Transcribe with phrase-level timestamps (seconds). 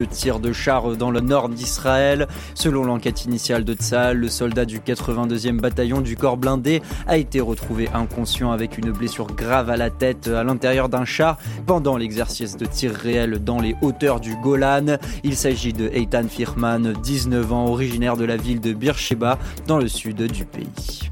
[0.00, 2.28] de tir de char dans le nord d'Israël.
[2.54, 7.40] Selon l'enquête initiale de Tzal, le soldat du 82e bataillon du corps blindé a été
[7.40, 12.56] retrouvé inconscient avec une blessure grave à la tête à l'intérieur d'un char pendant l'exercice
[12.56, 14.98] de tir réel dans les hauteurs du Golan.
[15.24, 19.36] Il s'agit de Eitan Firman, 19 ans, originaire de la ville de Beersheba
[19.66, 21.10] dans le sud du pays.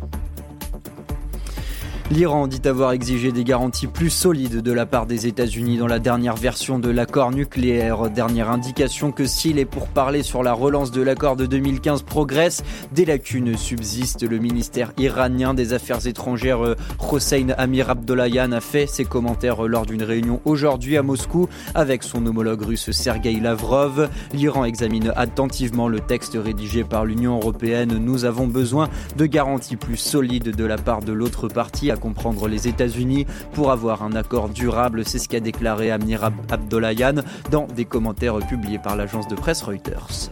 [2.09, 5.99] L'Iran dit avoir exigé des garanties plus solides de la part des États-Unis dans la
[5.99, 8.11] dernière version de l'accord nucléaire.
[8.11, 12.63] Dernière indication que si les pourparlers sur la relance de l'accord de 2015 progressent,
[12.93, 14.23] des lacunes subsistent.
[14.23, 16.77] Le ministère iranien des Affaires étrangères euh,
[17.11, 22.25] Hossein Amir Abdollahian a fait ses commentaires lors d'une réunion aujourd'hui à Moscou avec son
[22.25, 24.09] homologue russe Sergei Lavrov.
[24.33, 27.99] L'Iran examine attentivement le texte rédigé par l'Union européenne.
[27.99, 32.69] Nous avons besoin de garanties plus solides de la part de l'autre partie comprendre les
[32.69, 35.05] États-Unis pour avoir un accord durable.
[35.05, 40.31] C'est ce qu'a déclaré Amir Abdollahian dans des commentaires publiés par l'agence de presse Reuters.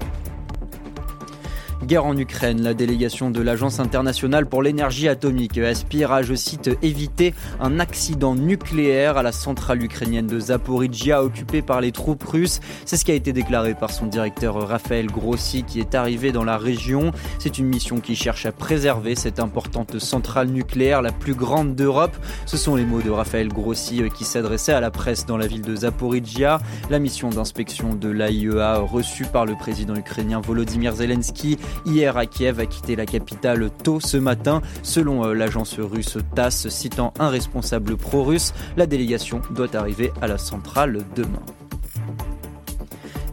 [1.84, 6.70] Guerre en Ukraine, la délégation de l'Agence internationale pour l'énergie atomique aspire à, je cite,
[6.82, 12.60] éviter un accident nucléaire à la centrale ukrainienne de Zaporizhia occupée par les troupes russes.
[12.86, 16.44] C'est ce qui a été déclaré par son directeur Raphaël Grossi qui est arrivé dans
[16.44, 17.12] la région.
[17.38, 22.16] C'est une mission qui cherche à préserver cette importante centrale nucléaire, la plus grande d'Europe.
[22.46, 25.46] Ce sont les mots de Raphaël Grossi euh, qui s'adressait à la presse dans la
[25.46, 26.60] ville de Zaporizhia.
[26.88, 32.60] La mission d'inspection de l'AIEA reçue par le président ukrainien Volodymyr Zelensky hier à Kiev
[32.60, 34.62] a quitté la capitale tôt ce matin.
[34.82, 40.38] Selon euh, l'agence russe TASS, citant un responsable pro-russe, la délégation doit arriver à la
[40.38, 41.42] centrale demain.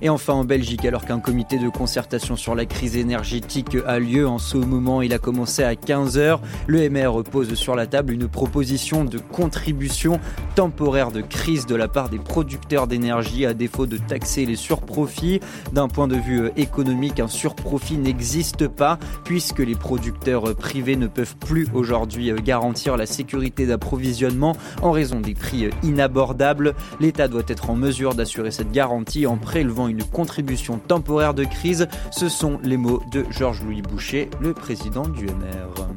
[0.03, 4.27] Et enfin en Belgique, alors qu'un comité de concertation sur la crise énergétique a lieu
[4.27, 6.39] en ce moment, il a commencé à 15h.
[6.65, 10.19] Le MR pose sur la table une proposition de contribution
[10.55, 15.39] temporaire de crise de la part des producteurs d'énergie à défaut de taxer les surprofits.
[15.71, 21.37] D'un point de vue économique, un surprofit n'existe pas puisque les producteurs privés ne peuvent
[21.37, 26.73] plus aujourd'hui garantir la sécurité d'approvisionnement en raison des prix inabordables.
[26.99, 31.87] L'État doit être en mesure d'assurer cette garantie en prélevant une contribution temporaire de crise.
[32.11, 35.87] Ce sont les mots de Georges-Louis Boucher, le président du MR.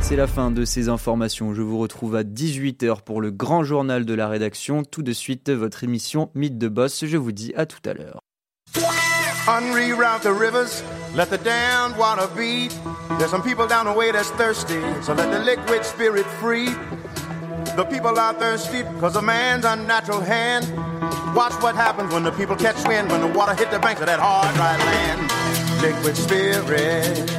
[0.00, 1.54] C'est la fin de ces informations.
[1.54, 4.84] Je vous retrouve à 18h pour le grand journal de la rédaction.
[4.84, 7.04] Tout de suite, votre émission Mythe de Boss.
[7.04, 8.20] Je vous dis à tout à l'heure.
[17.76, 20.64] The people are thirsty because of man's unnatural hand.
[21.36, 24.06] Watch what happens when the people catch wind, when the water hit the banks of
[24.06, 25.20] that hard, dry land.
[25.82, 27.30] Liquid spirit.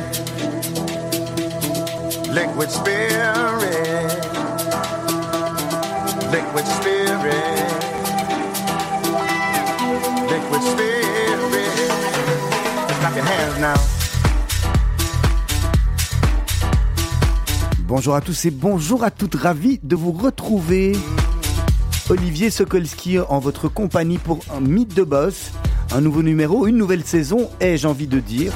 [2.29, 4.13] Liquid spirit.
[6.31, 7.67] Liquid spirit.
[10.29, 11.89] Liquid spirit.
[12.99, 13.96] Clap your hands now.
[17.87, 20.91] Bonjour à tous et bonjour à toutes, ravi de vous retrouver.
[22.09, 25.51] Olivier Sokolski en votre compagnie pour un mythe de boss,
[25.93, 28.51] un nouveau numéro, une nouvelle saison, ai-je envie de dire,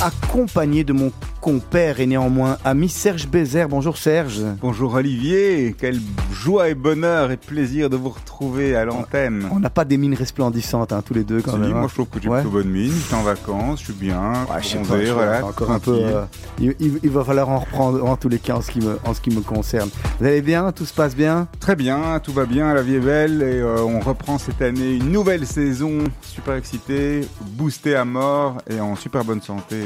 [0.00, 3.68] accompagné de mon compère et néanmoins ami Serge Bézère.
[3.68, 4.42] Bonjour Serge.
[4.60, 6.00] Bonjour Olivier, quelle
[6.32, 9.48] joie et bonheur et plaisir de vous retrouver à l'antenne.
[9.50, 11.70] On n'a pas des mines resplendissantes hein, tous les deux quand même.
[11.70, 11.86] Moi hein.
[11.88, 14.62] je trouve que j'ai plutôt bonne mine, je suis en vacances, je suis bien, ouais,
[14.62, 15.98] je encore un peu.
[15.98, 16.24] Euh,
[16.58, 19.20] il, va falloir en reprendre en tous les cas en ce qui me, en ce
[19.20, 19.88] qui me concerne.
[20.18, 20.70] Vous allez bien?
[20.72, 21.48] Tout se passe bien?
[21.58, 24.96] Très bien, tout va bien, la vie est belle et euh, on reprend cette année
[24.96, 29.76] une nouvelle saison, super excité, boosté à mort et en super bonne santé.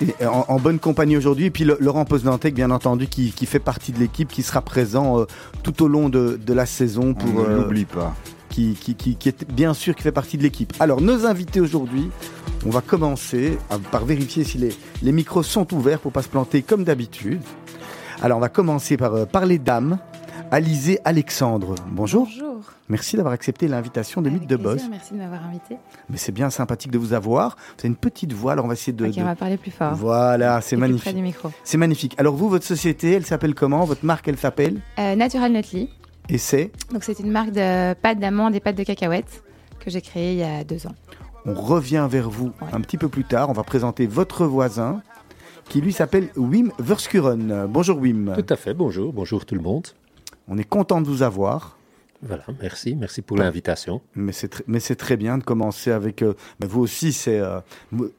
[0.00, 1.46] Et en, en bonne compagnie aujourd'hui.
[1.46, 5.24] Et puis Laurent Poznantec, bien entendu, qui, fait partie de l'équipe, qui sera présent euh,
[5.62, 7.14] tout au long de, la saison.
[7.14, 7.44] pour.
[7.46, 8.14] On n'oublie euh, pas.
[8.50, 10.72] Qui, qui, est bien sûr qui fait partie de l'équipe.
[10.78, 12.10] Alors, nos invités aujourd'hui,
[12.64, 13.58] on va commencer
[13.90, 14.72] par vérifier si les,
[15.02, 17.40] les micros sont ouverts pour pas se planter comme d'habitude.
[18.22, 19.98] Alors, on va commencer par, euh, par les dames.
[20.54, 22.26] Alizé Alexandre, bonjour.
[22.26, 22.60] Bonjour.
[22.88, 24.82] Merci d'avoir accepté l'invitation de Mythe de Boss.
[24.88, 25.78] Merci de m'avoir invité.
[26.08, 27.56] Mais c'est bien sympathique de vous avoir.
[27.56, 29.04] Vous avez une petite voix, alors on va essayer de.
[29.04, 29.96] Ok, on va parler plus fort.
[29.96, 31.16] Voilà, c'est magnifique.
[31.64, 32.14] C'est magnifique.
[32.18, 33.84] Alors vous, votre société, elle s'appelle comment?
[33.84, 34.80] Votre marque, elle s'appelle?
[35.00, 35.90] Euh, Natural Nutly.
[36.28, 36.70] Et c'est?
[36.92, 39.42] Donc c'est une marque de pâtes d'amandes et pâtes de cacahuètes
[39.80, 40.94] que j'ai créée il y a deux ans.
[41.46, 43.50] On revient vers vous un petit peu plus tard.
[43.50, 45.02] On va présenter votre voisin
[45.68, 47.66] qui lui s'appelle Wim Verskuren.
[47.68, 48.34] Bonjour Wim.
[48.36, 49.88] Tout à fait, bonjour, bonjour tout le monde.
[50.48, 51.78] On est content de vous avoir.
[52.26, 54.00] Voilà, merci, merci pour l'invitation.
[54.14, 56.22] Mais c'est mais c'est très bien de commencer avec.
[56.22, 57.60] Euh, mais vous aussi, c'est euh,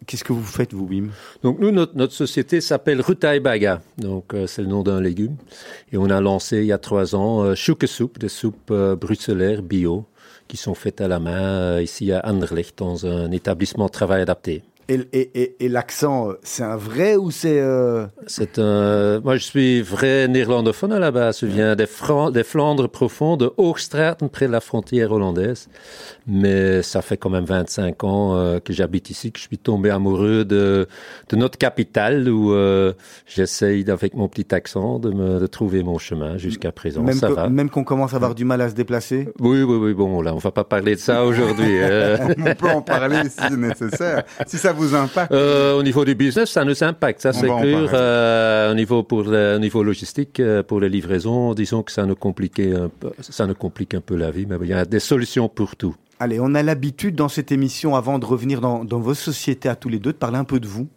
[0.06, 1.10] qu'est-ce que vous faites vous, Wim?
[1.42, 5.36] Donc nous, notre, société s'appelle Rutaibaga, donc euh, c'est le nom d'un légume,
[5.92, 10.06] et on a lancé il y a trois ans Chouke Soup, des soupes bruxellaires bio,
[10.48, 14.62] qui sont faites à la main ici à Anderlecht dans un établissement de travail adapté.
[14.88, 17.60] Et, et, et, l'accent, c'est un vrai ou c'est...
[17.60, 18.06] Euh...
[18.28, 19.20] C'est un...
[19.22, 21.40] Moi, je suis vrai néerlandophone à la base.
[21.42, 21.88] Je viens des,
[22.32, 25.70] des Flandres profondes, de Hoogstraten, près de la frontière hollandaise.
[26.28, 29.92] Mais ça fait quand même 25 ans euh, que j'habite ici, que je suis tombé
[29.92, 30.88] amoureux de,
[31.30, 32.94] de notre capitale, où euh,
[33.28, 37.04] j'essaye, avec mon petit accent, de, me, de trouver mon chemin jusqu'à présent.
[37.04, 37.48] Même ça va.
[37.50, 39.94] Même qu'on commence à avoir du mal à se déplacer Oui, oui, oui.
[39.94, 41.78] Bon, là, on va pas parler de ça aujourd'hui.
[41.80, 42.18] Euh.
[42.40, 44.24] on peut en parler si nécessaire.
[44.48, 47.48] Si ça vous impacte euh, Au niveau du business, ça nous impacte, ça c'est.
[47.50, 52.16] Euh, au niveau pour le, au niveau logistique, pour les livraisons, disons que ça nous
[52.16, 55.00] complique un peu, ça nous complique un peu la vie, mais il y a des
[55.00, 55.96] solutions pour tout.
[56.20, 59.76] Allez, on a l'habitude dans cette émission, avant de revenir dans, dans vos sociétés à
[59.76, 60.88] tous les deux, de parler un peu de vous.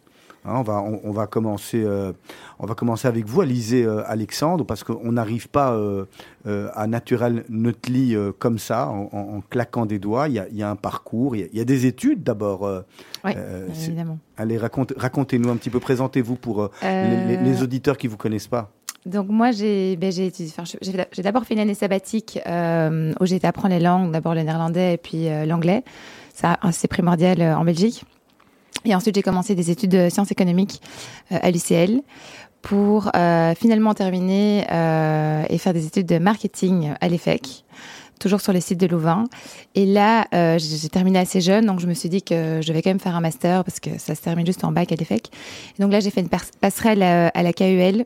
[0.45, 2.13] Hein, on, va, on, va commencer, euh,
[2.59, 6.05] on va commencer avec vous, Alizé euh, Alexandre, parce qu'on n'arrive pas euh,
[6.45, 10.29] à Natural Nutli comme ça, en, claquant des doigts.
[10.29, 12.61] Il y a, un parcours, il y a, des études d'abord.
[13.25, 13.33] oui,
[13.69, 14.19] évidemment.
[14.37, 18.71] Allez, racontez-nous un petit peu, présentez-vous pour les, auditeurs qui ne vous connaissent pas.
[19.05, 20.11] Donc moi, j'ai ben,
[21.19, 24.97] d'abord fait une année sabbatique où j'ai été apprendre les langues, d'abord le néerlandais et
[24.97, 25.83] puis l'anglais.
[26.33, 28.03] Ça, c'est primordial en Belgique.
[28.85, 30.81] Et ensuite, j'ai commencé des études de sciences économiques
[31.31, 32.01] euh, à l'UCL
[32.61, 37.63] pour euh, finalement terminer euh, et faire des études de marketing à l'EFEC,
[38.19, 39.25] toujours sur les sites de Louvain.
[39.75, 42.89] Et là, j'ai terminé assez jeune, donc je me suis dit que je vais quand
[42.89, 45.29] même faire un master parce que ça se termine juste en bac à l'EFEC.
[45.79, 48.03] Donc là, j'ai fait une passerelle à, la KUL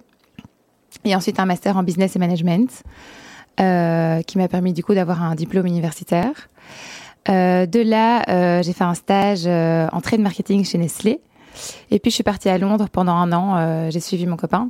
[1.06, 2.84] et ensuite un master en business et management
[3.58, 6.50] qui m'a permis du coup d'avoir un diplôme universitaire.
[7.30, 11.22] Euh, de là, euh, j'ai fait un stage euh, en trade marketing chez Nestlé.
[11.92, 13.90] Et puis je suis partie à Londres pendant un an.
[13.92, 14.70] j'ai suivi mon copain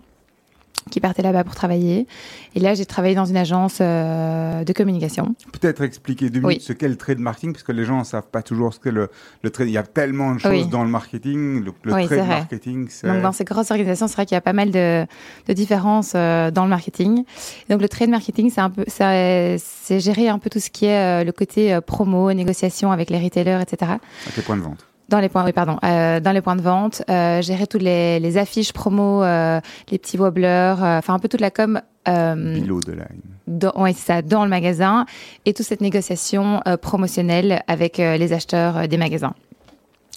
[0.89, 2.07] qui partait là-bas pour travailler.
[2.55, 5.35] Et là, j'ai travaillé dans une agence euh, de communication.
[5.59, 8.27] Peut-être expliquer deux minutes ce qu'est le trade marketing, parce que les gens ne savent
[8.27, 9.09] pas toujours ce qu'est le,
[9.41, 9.67] le trade.
[9.67, 11.63] Il y a tellement de choses dans le marketing.
[11.63, 13.07] Le, le trade marketing, c'est...
[13.07, 15.05] Donc, dans ces grosses organisations, c'est vrai qu'il y a pas mal de,
[15.47, 17.23] de différences euh, dans le marketing.
[17.69, 21.21] donc, le trade marketing, c'est un peu, c'est gérer un peu tout ce qui est
[21.21, 23.93] euh, le côté promo, négociation avec les retailers, etc.
[24.25, 24.85] Avec les points de vente?
[25.09, 28.19] Dans les points, oui, pardon, euh, dans les points de vente, euh, gérer toutes les,
[28.19, 29.59] les affiches promo, euh,
[29.91, 31.81] les petits wobblers, euh, enfin un peu toute la com.
[32.07, 33.21] Euh, Below the line.
[33.45, 35.05] Dans, ouais, c'est ça, dans le magasin
[35.45, 39.33] et toute cette négociation euh, promotionnelle avec les acheteurs des magasins.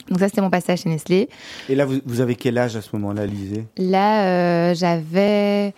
[0.08, 1.28] Donc ça, c'était mon passage chez Nestlé.
[1.68, 5.74] Et là, vous, vous avez quel âge à ce moment-là, Lisée Là, j'avais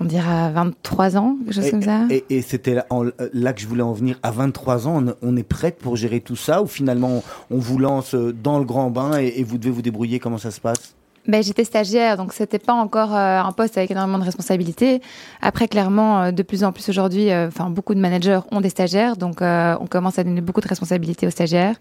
[0.00, 2.02] on dirait à 23 ans, quelque chose et, comme ça?
[2.10, 4.18] Et, c'était là, que je voulais en venir.
[4.22, 8.14] À 23 ans, on, est prête pour gérer tout ça ou finalement on, vous lance
[8.14, 10.94] dans le grand bain et, vous devez vous débrouiller Comment ça se passe?
[11.26, 15.00] Ben, j'étais stagiaire, donc c'était pas encore euh, un poste avec énormément de responsabilités.
[15.40, 19.16] Après, clairement, euh, de plus en plus aujourd'hui, euh, beaucoup de managers ont des stagiaires,
[19.16, 21.76] donc on commence à donner beaucoup de responsabilités aux stagiaires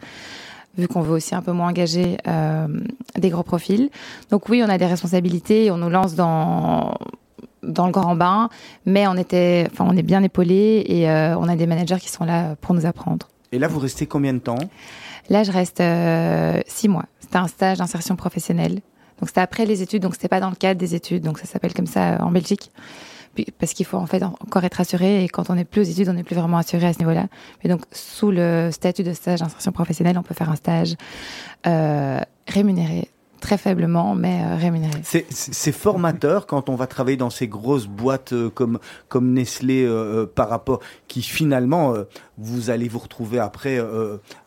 [0.76, 2.18] vu qu'on veut aussi un peu moins engager
[3.16, 3.92] des gros profils.
[4.32, 6.96] Donc oui, on a des responsabilités, on nous lance dans
[7.64, 8.50] dans le grand bain,
[8.86, 12.10] mais on était, enfin, on est bien épaulé et euh, on a des managers qui
[12.10, 13.30] sont là pour nous apprendre.
[13.52, 14.60] Et là, vous restez combien de temps?
[15.30, 17.06] Là, je reste euh, six mois.
[17.20, 18.82] C'était un stage d'insertion professionnelle.
[19.20, 21.46] Donc c'était après les études, donc c'était pas dans le cadre des études, donc ça
[21.46, 22.72] s'appelle comme ça euh, en Belgique.
[23.58, 26.10] parce qu'il faut en fait encore être assuré et quand on n'est plus aux études,
[26.10, 27.28] on n'est plus vraiment assuré à ce niveau-là.
[27.64, 30.96] Mais donc sous le statut de stage d'insertion professionnelle, on peut faire un stage
[32.48, 33.08] rémunéré
[33.44, 35.02] très faiblement, mais euh, rémunéré.
[35.04, 40.26] C'est formateur quand on va travailler dans ces grosses boîtes euh, comme, comme Nestlé euh,
[40.26, 41.94] par rapport, qui finalement,
[42.38, 43.80] vous allez vous retrouver après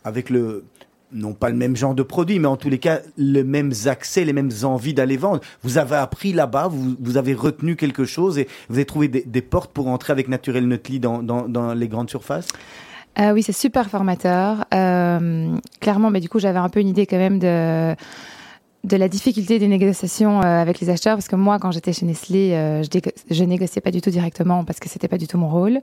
[0.05, 0.65] avec le,
[1.13, 4.25] non pas le même genre de produit, mais en tous les cas, les mêmes accès,
[4.25, 5.41] les mêmes envies d'aller vendre.
[5.63, 9.43] Vous avez appris là-bas, vous, vous avez retenu quelque chose et vous avez trouvé des,
[9.43, 12.49] portes pour entrer avec Naturel Nutli dans, dans, dans les grandes surfaces?
[13.19, 14.65] Oui, c'est super formateur.
[14.71, 17.95] clairement, mais du coup, j'avais un peu une idée quand même de
[18.87, 22.07] de la difficulté des négociations euh, avec les acheteurs parce que moi quand j'étais chez
[22.07, 22.83] Nestlé euh,
[23.31, 25.81] je, négociais pas du tout directement parce que c'était pas du tout mon rôle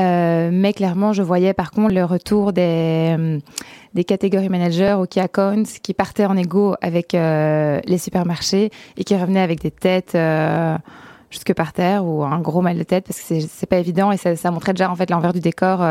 [0.00, 3.40] euh, mais clairement je voyais par contre le retour des
[3.94, 9.16] des catégories managers ou key accounts qui partaient en égo avec les supermarchés et qui
[9.16, 10.18] revenaient avec des têtes
[11.30, 14.16] jusque par terre ou un gros mal de tête parce que c'est pas évident et
[14.16, 15.86] ça, ça montrait déjà en fait l'envers du décor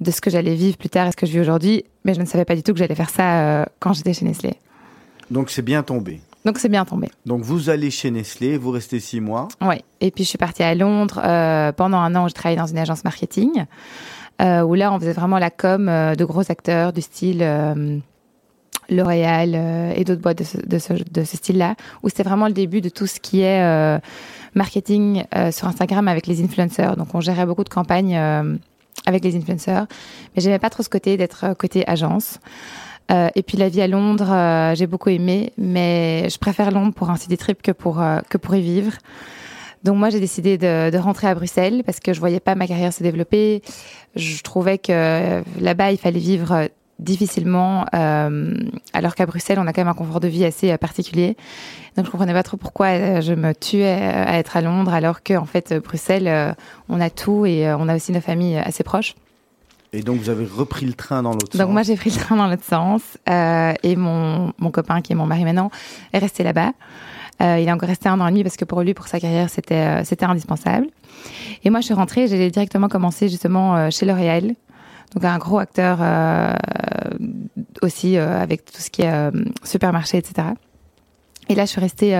[0.00, 2.20] de ce que j'allais vivre plus tard et ce que je vis aujourd'hui mais je
[2.20, 4.54] ne savais pas du tout que j'allais faire ça quand j'étais chez Nestlé.
[5.30, 6.20] Donc c'est bien tombé.
[6.44, 7.10] Donc c'est bien tombé.
[7.26, 9.48] Donc vous allez chez Nestlé, vous restez six mois.
[9.60, 9.76] Oui.
[10.00, 12.28] Et puis je suis partie à Londres euh, pendant un an.
[12.28, 13.66] Je travaillais dans une agence marketing
[14.40, 17.46] euh, où là on faisait vraiment la com euh, de gros acteurs du style
[18.88, 19.54] L'Oréal
[19.94, 21.76] et d'autres boîtes de ce, de ce, de ce style-là.
[22.02, 24.00] Où c'était vraiment le début de tout ce qui est
[24.56, 25.22] marketing
[25.52, 26.96] sur Instagram avec les influenceurs.
[26.96, 28.16] Donc on gérait beaucoup de campagnes
[29.06, 29.86] avec les influenceurs.
[30.34, 32.40] Mais j'aimais pas trop ce côté d'être côté agence.
[33.10, 36.94] Euh, et puis la vie à Londres, euh, j'ai beaucoup aimé, mais je préfère Londres
[36.94, 38.92] pour un city trip que pour euh, que pour y vivre.
[39.82, 42.66] Donc moi j'ai décidé de, de, rentrer à Bruxelles parce que je voyais pas ma
[42.66, 43.62] carrière se développer.
[44.14, 49.88] Je trouvais que là-bas il fallait vivre difficilement, alors qu'à Bruxelles on a quand même
[49.88, 51.34] un confort de vie assez particulier.
[51.96, 55.46] Donc je comprenais pas trop pourquoi je me tuais à être à Londres alors qu'en
[55.46, 56.54] fait Bruxelles
[56.90, 59.14] on a tout et on a aussi nos familles assez proches.
[59.92, 61.60] Et donc, vous avez repris le train dans l'autre sens.
[61.60, 63.02] Donc, moi, j'ai pris le train dans l'autre sens.
[63.28, 65.70] Euh, et mon, mon copain, qui est mon mari maintenant,
[66.12, 66.72] est resté là-bas.
[67.42, 69.18] Euh, il est encore resté un an et demi parce que pour lui, pour sa
[69.18, 70.86] carrière, c'était euh, c'était indispensable.
[71.64, 72.28] Et moi, je suis rentrée.
[72.28, 74.54] J'ai directement commencé justement euh, chez L'Oréal.
[75.14, 76.54] Donc, un gros acteur euh,
[77.82, 79.30] aussi avec tout ce qui est
[79.64, 80.48] supermarché, etc.
[81.48, 82.14] Et là, je suis restée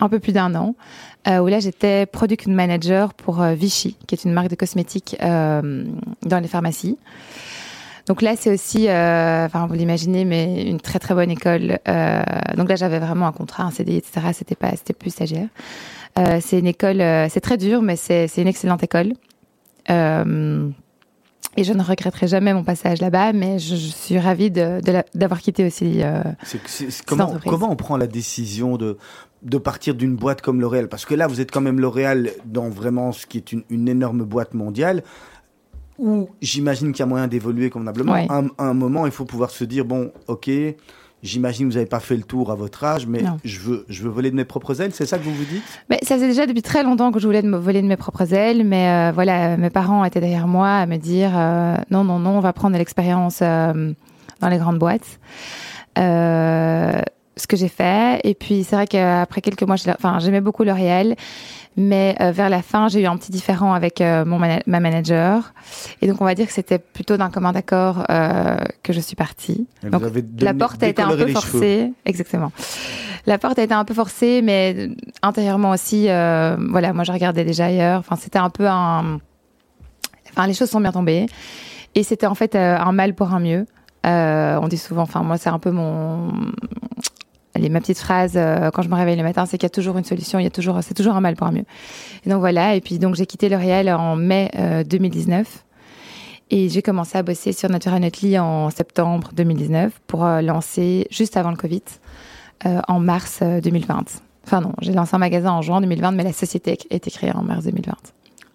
[0.00, 4.14] un peu plus d'un an, euh, où là j'étais product manager pour euh, Vichy, qui
[4.14, 5.84] est une marque de cosmétiques euh,
[6.22, 6.98] dans les pharmacies.
[8.06, 11.78] Donc là, c'est aussi, euh, vous l'imaginez, mais une très très bonne école.
[11.86, 12.22] Euh,
[12.56, 14.28] donc là, j'avais vraiment un contrat, un CDI, etc.
[14.32, 15.48] C'était pas, c'était plus stagiaire.
[16.18, 19.12] Euh, c'est une école, c'est très dur, mais c'est une excellente école.
[21.56, 25.18] Et je ne regretterai jamais mon passage là-bas, mais je, je, suis ravie d'avoir de,
[25.18, 26.02] de quitté aussi.
[27.06, 28.96] comment, comment on prend la décision de
[29.42, 30.88] de partir d'une boîte comme L'Oréal?
[30.88, 33.88] Parce que là, vous êtes quand même L'Oréal dans vraiment ce qui est une, une
[33.88, 35.02] énorme boîte mondiale
[35.98, 38.12] où j'imagine qu'il y a moyen d'évoluer convenablement.
[38.12, 38.26] Ouais.
[38.30, 40.48] À, un moment, il faut pouvoir se dire, bon, ok,
[41.22, 44.02] j'imagine que vous n'avez pas fait le tour à votre âge, mais je veux, je
[44.02, 45.62] veux voler de mes propres ailes, c'est ça que vous vous dites?
[45.90, 47.96] Mais Ça faisait déjà depuis très longtemps que je voulais de me voler de mes
[47.96, 52.04] propres ailes, mais euh, voilà, mes parents étaient derrière moi à me dire, euh, non,
[52.04, 53.92] non, non, on va prendre l'expérience euh,
[54.40, 55.18] dans les grandes boîtes.
[57.38, 58.20] Ce que j'ai fait.
[58.24, 61.14] Et puis c'est vrai qu'après quelques mois, enfin j'aimais beaucoup L'Oréal,
[61.76, 65.54] mais euh, vers la fin, j'ai eu un petit différent avec euh, mon ma manager.
[66.02, 69.14] Et donc on va dire que c'était plutôt d'un commun d'accord euh, que je suis
[69.14, 69.68] partie.
[69.84, 70.02] Et donc
[70.40, 72.50] la porte a été un peu forcée, exactement.
[73.26, 74.88] La porte a été un peu forcée, mais
[75.22, 78.00] intérieurement aussi, euh, voilà, moi je regardais déjà ailleurs.
[78.00, 79.20] Enfin c'était un peu un,
[80.30, 81.26] enfin les choses sont bien tombées.
[81.94, 83.66] Et c'était en fait un mal pour un mieux.
[84.06, 86.32] Euh, on dit souvent, enfin moi c'est un peu mon
[87.58, 89.70] Allez, ma petite phrase euh, quand je me réveille le matin, c'est qu'il y a
[89.70, 91.64] toujours une solution, il y a toujours, c'est toujours un mal pour un mieux.
[92.24, 92.76] Et donc voilà.
[92.76, 95.64] Et puis donc j'ai quitté L'Oréal en mai euh, 2019
[96.50, 101.36] et j'ai commencé à bosser sur Natura Nutly en septembre 2019 pour euh, lancer juste
[101.36, 101.82] avant le Covid
[102.64, 104.04] euh, en mars 2020.
[104.44, 107.32] Enfin non, j'ai lancé un magasin en juin 2020, mais la société a été créée
[107.34, 107.92] en mars 2020.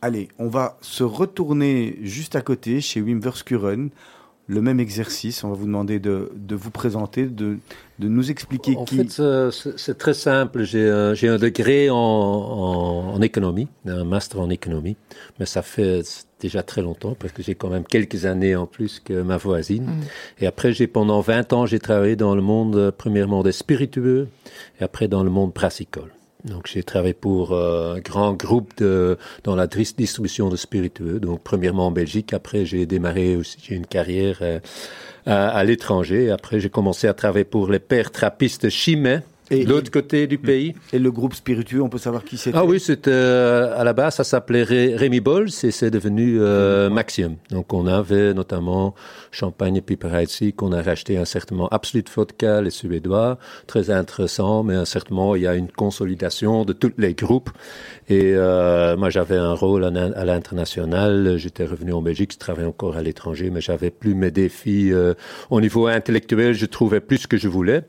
[0.02, 3.90] Allez, on va se retourner juste à côté chez Wim Verskuren
[4.48, 5.44] le même exercice.
[5.44, 7.58] On va vous demander de, de vous présenter, de,
[8.00, 9.02] de, nous expliquer en qui.
[9.02, 10.64] En fait, c'est très simple.
[10.64, 14.98] J'ai un, un, degré en, en, en, économie, un master en économie,
[15.40, 16.02] mais ça fait
[16.40, 19.86] déjà très longtemps parce que j'ai quand même quelques années en plus que ma voisine.
[19.86, 20.44] Mmh.
[20.44, 24.28] Et après, j'ai pendant 20 ans, j'ai travaillé dans le monde premièrement des spiritueux
[24.80, 26.12] et après dans le monde brassicole.
[26.46, 31.20] Donc j'ai travaillé pour euh, un grand groupe de, dans la distribution de spiritueux.
[31.20, 34.60] Donc premièrement en Belgique, après j'ai démarré aussi j'ai une carrière euh,
[35.26, 36.32] à, l'étranger.
[36.32, 39.22] Après j'ai commencé à travailler pour les pères trappistes Chimay.
[39.52, 40.74] Et l'autre côté du pays.
[40.94, 43.94] Et le groupe spiritueux, on peut savoir qui c'était Ah oui, c'était euh, à la
[43.94, 47.36] base, ça s'appelait Ré Rémi Bols et c'est devenu euh, Maximum.
[47.50, 48.96] Donc on avait notamment
[49.32, 54.76] Champagne et Piperazzi qu'on a racheté un certainement Absolute Vodka, les Suédois, très intéressant, mais
[54.76, 57.50] un certainement il y a une consolidation de tous les groupes.
[58.10, 62.96] Et euh, moi j'avais un rôle à l'international, j'étais revenu en Belgique, je travaillais encore
[62.98, 65.14] à l'étranger, mais j'avais plus mes défis euh,
[65.50, 67.84] au niveau intellectuel, je trouvais plus ce que je voulais.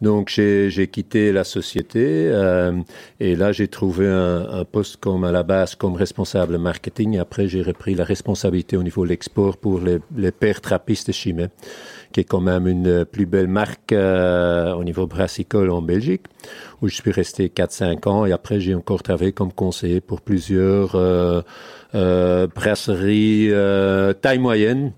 [0.00, 2.72] Donc j'ai quitté la société euh,
[3.20, 7.16] et là j'ai trouvé un, poste comme à la base comme responsable marketing.
[7.16, 11.50] Et après j'ai repris la responsabilité au niveau de l'export pour les, pères trappistes Chimay,
[12.12, 16.24] qui est quand même une plus belle marque euh, au niveau brassicole en Belgique,
[16.80, 20.92] où je suis resté 4-5 ans et après j'ai encore travaillé comme conseiller pour plusieurs
[20.94, 21.42] euh,
[22.54, 23.50] brasseries
[24.22, 24.92] taille moyenne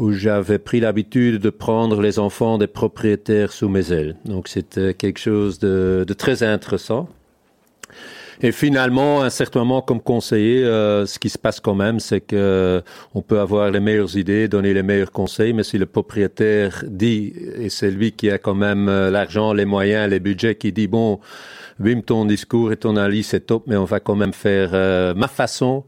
[0.00, 4.16] où j'avais pris l'habitude de prendre les enfants des propriétaires sous mes ailes.
[4.24, 7.06] Donc c'était quelque chose de, de, très intéressant.
[8.40, 12.00] Et finalement, à un certain moment, comme conseiller, euh, ce qui se passe quand même,
[12.00, 12.82] c'est que
[13.14, 17.34] on peut avoir les meilleures idées, donner les meilleurs conseils, mais si le propriétaire dit,
[17.56, 21.20] et c'est lui qui a quand même l'argent, les moyens, les budgets, qui dit bon,
[21.78, 25.12] Wim, ton discours et ton analyse c'est top, mais on va quand même faire euh,
[25.12, 25.84] ma façon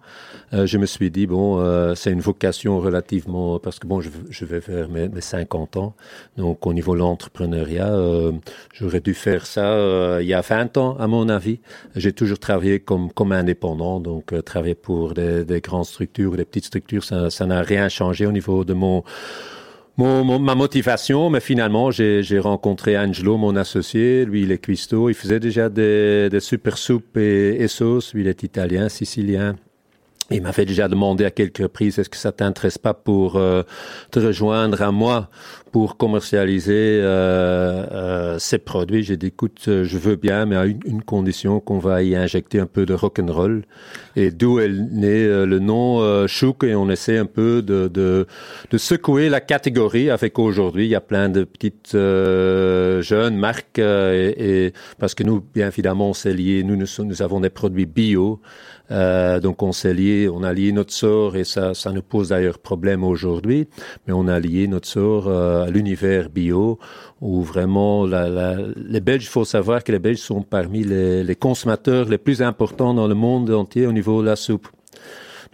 [0.52, 4.10] euh, je me suis dit, bon, euh, c'est une vocation relativement, parce que bon, je,
[4.30, 5.94] je vais faire mes, mes, 50 ans,
[6.36, 8.32] donc au niveau de l'entrepreneuriat, euh,
[8.72, 11.60] j'aurais dû faire ça euh, il y a 20 ans, à mon avis.
[11.96, 16.36] J'ai toujours travaillé comme, comme indépendant, donc euh, travailler pour des, des, grandes structures ou
[16.36, 19.04] des petites structures, ça n'a rien changé au niveau de mon
[19.98, 24.24] mon, mon, ma motivation, mais finalement, j'ai rencontré Angelo, mon associé.
[24.24, 25.10] Lui, il est cuistot.
[25.10, 28.14] Il faisait déjà des, des super soupes et, et sauces.
[28.14, 29.54] Lui, il est italien, sicilien.
[30.32, 33.62] Il m'avait déjà demandé à quelques reprises, est-ce que ça t'intéresse pas pour euh,
[34.10, 35.28] te rejoindre à moi
[35.70, 39.02] pour commercialiser euh, euh, ces produits?
[39.02, 42.60] J'ai dit, écoute, je veux bien, mais à une, une condition qu'on va y injecter
[42.60, 43.64] un peu de rock'n'roll.
[44.16, 48.26] Et d'où est né le nom Chouk, et on essaie un peu de, de,
[48.70, 54.66] de secouer la catégorie avec aujourd'hui, il y a plein de petites jeunes marques, et,
[54.66, 57.86] et, parce que nous, bien évidemment, on s'est lié, nous, nous, nous avons des produits
[57.86, 58.40] bio,
[58.90, 62.28] euh, donc on s'est lié, on a lié notre sort et ça, ça nous pose
[62.28, 63.68] d'ailleurs problème aujourd'hui,
[64.06, 66.78] mais on a lié notre sort euh, à l'univers bio
[67.20, 71.22] où vraiment la, la, les Belges, il faut savoir que les Belges sont parmi les,
[71.22, 74.68] les consommateurs les plus importants dans le monde entier au niveau de la soupe.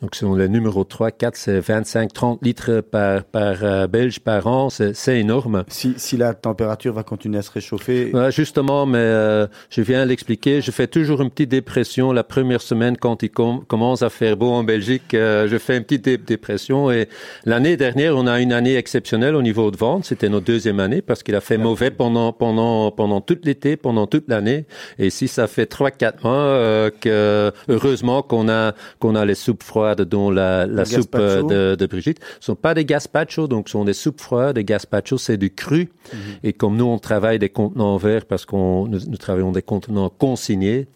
[0.01, 4.47] Donc, selon le numéro 3, 4, c'est 25, 30 litres par, par euh, Belge par
[4.47, 4.69] an.
[4.71, 5.65] C'est énorme.
[5.67, 8.13] Si, si la température va continuer à se réchauffer.
[8.15, 10.61] Ouais, justement, mais euh, je viens l'expliquer.
[10.61, 14.37] Je fais toujours une petite dépression la première semaine quand il com commence à faire
[14.37, 15.15] beau en Belgique.
[15.15, 16.93] Euh, je fais une petite dé dépression.
[16.93, 17.09] Et
[17.45, 20.05] l'année dernière, on a une année exceptionnelle au niveau de vente.
[20.05, 24.07] C'était notre deuxième année parce qu'il a fait mauvais pendant, pendant, pendant tout l'été, pendant
[24.07, 24.67] toute l'année.
[25.01, 29.65] Et si ça fait 3-4 mois euh, que, heureusement qu'on a, qu'on a les soupes
[29.65, 33.73] froides dont la, la soupe de, de, Brigitte, ne sont pas des gazpacho, donc ce
[33.73, 34.55] sont des soupes froides.
[34.57, 35.83] Des gazpacho, c'est du cru.
[35.83, 36.49] Mm -hmm.
[36.49, 40.11] Et comme nous, on travaille des contenants verts parce qu'on nous, nous, travaillons des contenants
[40.11, 40.87] consignés,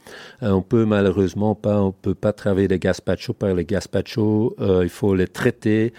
[0.42, 4.54] euh, on peut malheureusement pas, on peut pas travailler des gazpacho par les gazpacho.
[4.60, 5.92] Euh, il faut les traiter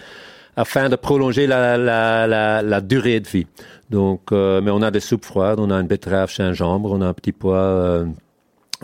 [0.56, 3.46] afin de prolonger la, la, la, la durée de vie.
[3.90, 7.06] Donc, euh, mais on a des soupes froides, on a une betterave gingembre, on a
[7.06, 8.06] un petit pois euh,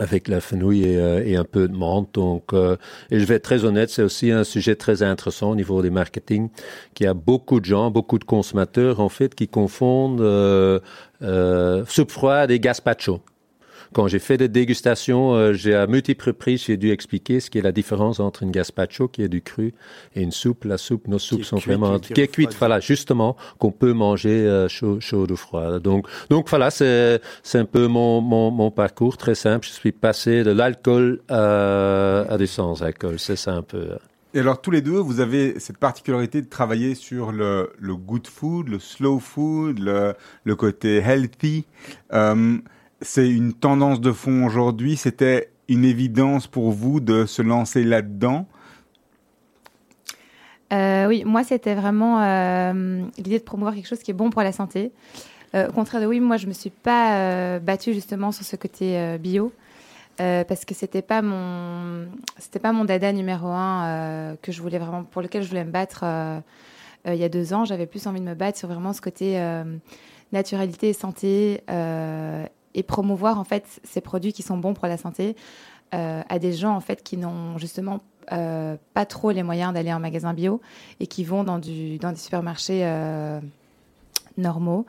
[0.01, 2.15] avec la fenouil et, euh, et, un peu de menthe.
[2.15, 2.77] Donc, euh,
[3.11, 5.91] et je vais être très honnête, c'est aussi un sujet très intéressant au niveau des
[5.91, 6.49] marketing,
[6.95, 10.81] qu'il y a beaucoup de gens, beaucoup de consommateurs en fait qui confondent euh,
[11.23, 13.21] euh soupe froide et gazpacho.
[13.93, 17.59] Quand j'ai fait des dégustations, euh, j'ai à multiples reprises, j'ai dû expliquer ce qui
[17.59, 19.75] est la différence entre une gazpacho qui est du cru
[20.15, 20.65] et une soupe.
[20.65, 23.93] La soupe, nos soupes sont cuit, vraiment qui, qui est cuite, voilà, justement, qu'on peut
[23.93, 25.83] manger euh, chaud, chaude ou froide.
[25.83, 29.67] Donc, donc voilà, c'est c'est un peu mon, mon, mon parcours très simple.
[29.67, 33.19] Je suis passé de l'alcool à, à du sans alcool.
[33.19, 33.89] C'est ça un peu.
[34.33, 38.29] Et alors tous les deux, vous avez cette particularité de travailler sur le, le good
[38.29, 41.67] food, le slow food, le, le côté healthy.
[42.13, 42.59] Euh,
[43.01, 44.97] c'est une tendance de fond aujourd'hui.
[44.97, 48.47] C'était une évidence pour vous de se lancer là-dedans?
[50.73, 54.43] Euh, Oui, moi, c'était vraiment euh, l'idée de promouvoir quelque chose qui est bon pour
[54.43, 54.93] la santé.
[55.55, 59.17] Euh, au contraire de oui, moi, je me suis pas battue justement sur ce côté
[59.19, 59.53] bio.
[60.19, 62.07] parce que c'était pas mon
[62.39, 65.71] c'était pas mon dada numéro un que je voulais vraiment pour lequel je voulais me
[65.71, 66.05] battre
[67.07, 69.41] il y a deux ans j'avais plus envie de me battre sur vraiment ce côté
[70.31, 71.63] naturalité et santé
[72.75, 75.37] et promouvoir en fait ces produits qui sont bons pour la santé
[75.93, 78.01] euh, à des gens en fait qui n'ont justement
[78.33, 80.61] euh, pas trop les moyens d'aller en magasin bio
[81.01, 83.41] et qui vont dans du dans des supermarchés euh,
[84.37, 84.87] normaux.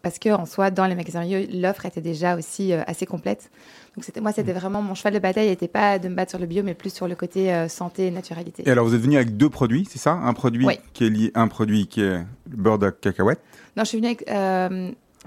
[0.00, 3.50] Parce que en soi dans les magasins bio l'offre était déjà aussi assez complète.
[3.94, 6.40] Donc c'était moi c'était vraiment mon cheval de bataille n'était pas de me battre sur
[6.40, 8.64] le bio mais plus sur le côté santé et naturalité.
[8.66, 10.12] Et alors vous êtes venu avec deux produits c'est ça?
[10.12, 10.78] Un produit oui.
[10.92, 12.16] qui est lié un produit qui est
[12.50, 13.40] le beurre de cacahuète?
[13.76, 14.28] Non je suis venue avec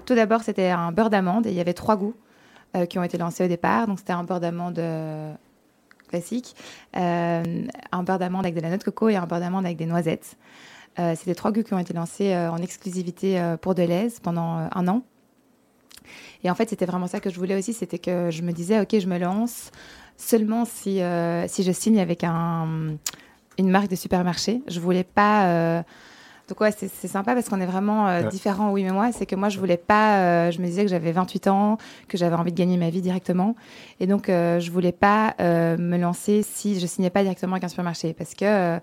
[0.05, 2.15] tout d'abord, c'était un beurre d'amande et il y avait trois goûts
[2.75, 3.87] euh, qui ont été lancés au départ.
[3.87, 5.33] Donc, c'était un beurre d'amande euh,
[6.09, 6.55] classique,
[6.95, 9.77] euh, un beurre d'amande avec de la noix de coco et un beurre d'amande avec
[9.77, 10.37] des noisettes.
[11.15, 15.03] C'était trois goûts qui ont été lancés en exclusivité pour Deleuze pendant un an.
[16.43, 18.81] Et en fait, c'était vraiment ça que je voulais aussi, c'était que je me disais,
[18.81, 19.71] ok, je me lance
[20.17, 20.99] seulement si,
[21.47, 22.97] si je signe avec un,
[23.57, 24.61] une marque de supermarché.
[24.67, 25.85] Je voulais pas
[26.51, 28.27] donc ouais, c'est sympa parce qu'on est vraiment euh, ouais.
[28.27, 29.13] différents, oui mais moi.
[29.13, 30.17] C'est que moi, je voulais pas...
[30.17, 31.77] Euh, je me disais que j'avais 28 ans,
[32.09, 33.55] que j'avais envie de gagner ma vie directement.
[34.01, 37.63] Et donc, euh, je voulais pas euh, me lancer si je signais pas directement avec
[37.63, 38.13] un supermarché.
[38.13, 38.79] Parce que, euh,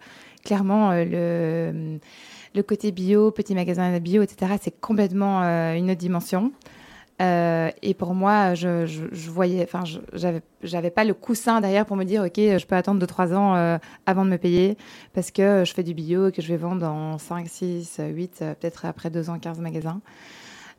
[0.47, 1.99] clairement, le,
[2.55, 5.43] le côté bio, petit magasin bio, etc., c'est complètement
[5.75, 6.53] une autre dimension.
[7.21, 11.85] Euh, et pour moi, je, je, je voyais, enfin, j'avais, j'avais pas le coussin derrière
[11.85, 14.77] pour me dire, ok, je peux attendre 2-3 ans euh, avant de me payer
[15.15, 18.39] parce que je fais du bio et que je vais vendre dans 5, 6, 8,
[18.43, 20.01] euh, peut-être après 2 ans, 15 magasins.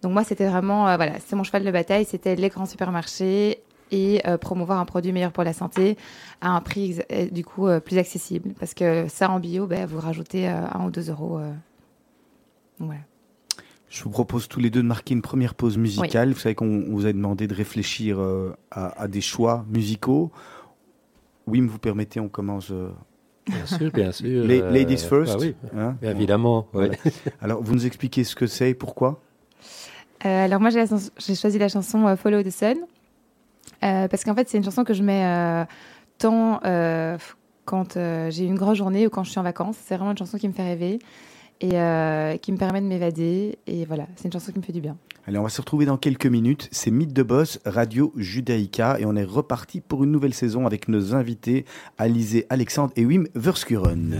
[0.02, 3.60] Donc moi, c'était vraiment, euh, voilà, c'était mon cheval de bataille, c'était les grands supermarchés
[3.91, 5.97] et euh, promouvoir un produit meilleur pour la santé
[6.41, 8.54] à un prix euh, du coup euh, plus accessible.
[8.60, 11.38] Parce que ça en bio, ben, vous rajoutez euh, un ou deux euros.
[11.39, 11.52] euh.
[12.80, 13.02] Voilà.
[13.89, 16.32] Je vous propose tous les deux de marquer une première pause musicale.
[16.34, 20.32] Vous savez qu'on on vous a demandé de réfléchir euh, à, à des choix musicaux.
[21.47, 22.69] Wim, vous permettez, on commence.
[22.71, 22.89] euh,
[23.47, 24.28] Bien sûr, bien sûr.
[24.47, 25.34] la- euh, ladies first.
[25.34, 26.67] bah oui, hein bien évidemment.
[26.73, 26.88] ouais.
[26.88, 26.95] Voilà.
[27.41, 29.19] Alors, vous nous expliquez ce que c'est et pourquoi?
[30.25, 32.75] Euh, alors moi j'ai choisi la chanson euh, Follow the Sun
[33.84, 35.63] euh, parce qu'en fait c'est une chanson que je mets euh,
[36.17, 37.17] tant euh,
[37.63, 39.78] quand euh, j'ai une grosse journée ou quand je suis en vacances.
[39.86, 40.99] C'est vraiment une chanson qui me fait rêver
[41.62, 44.74] et euh, qui me permet de m'évader et voilà c'est une chanson qui me fait
[44.74, 44.98] du bien.
[45.28, 46.69] Allez, on va se retrouver dans quelques minutes.
[46.72, 50.88] C'est Mythe de Boss, Radio Judaïka, et on est reparti pour une nouvelle saison avec
[50.88, 51.65] nos invités
[52.00, 54.15] Alizé Alexandre et Wim Verskuren.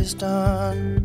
[0.00, 0.99] Is done.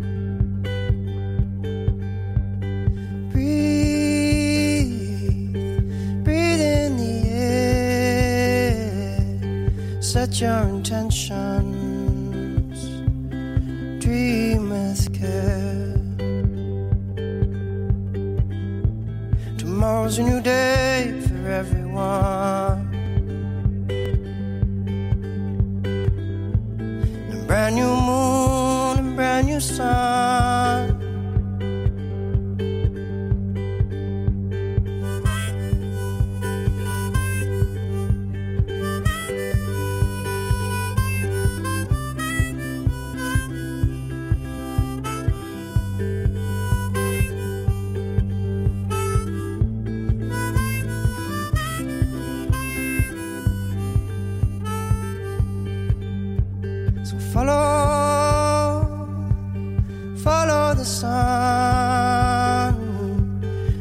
[60.85, 62.75] Sun,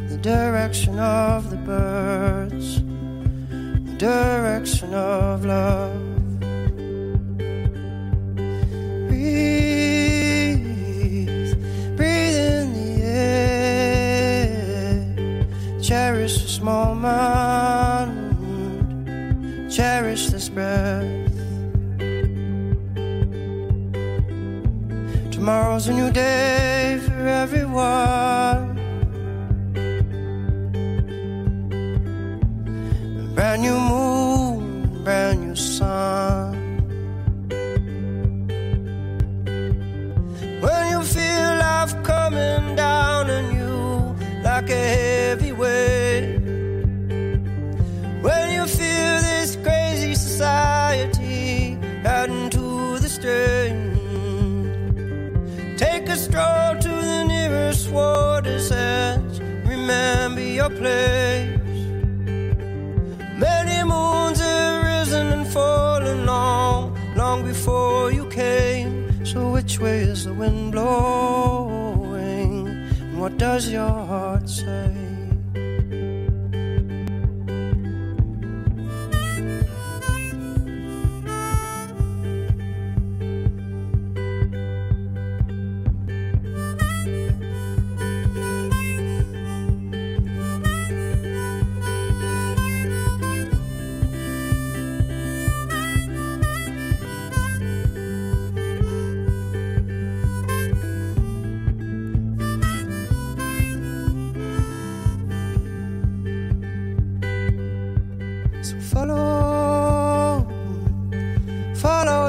[0.09, 5.93] the direction of the birds, the direction of love.
[9.09, 10.57] Breathe,
[11.97, 14.57] breathe in the air,
[15.83, 18.13] cherish this moment,
[19.71, 21.05] cherish this breath.
[25.31, 26.64] Tomorrow's a new day
[27.75, 28.14] world.
[73.37, 73.94] Does your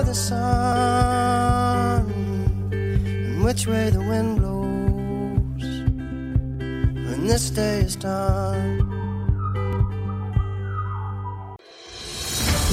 [0.05, 2.05] the sun,
[2.71, 5.65] and which way the wind blows
[7.09, 8.83] when this day is done.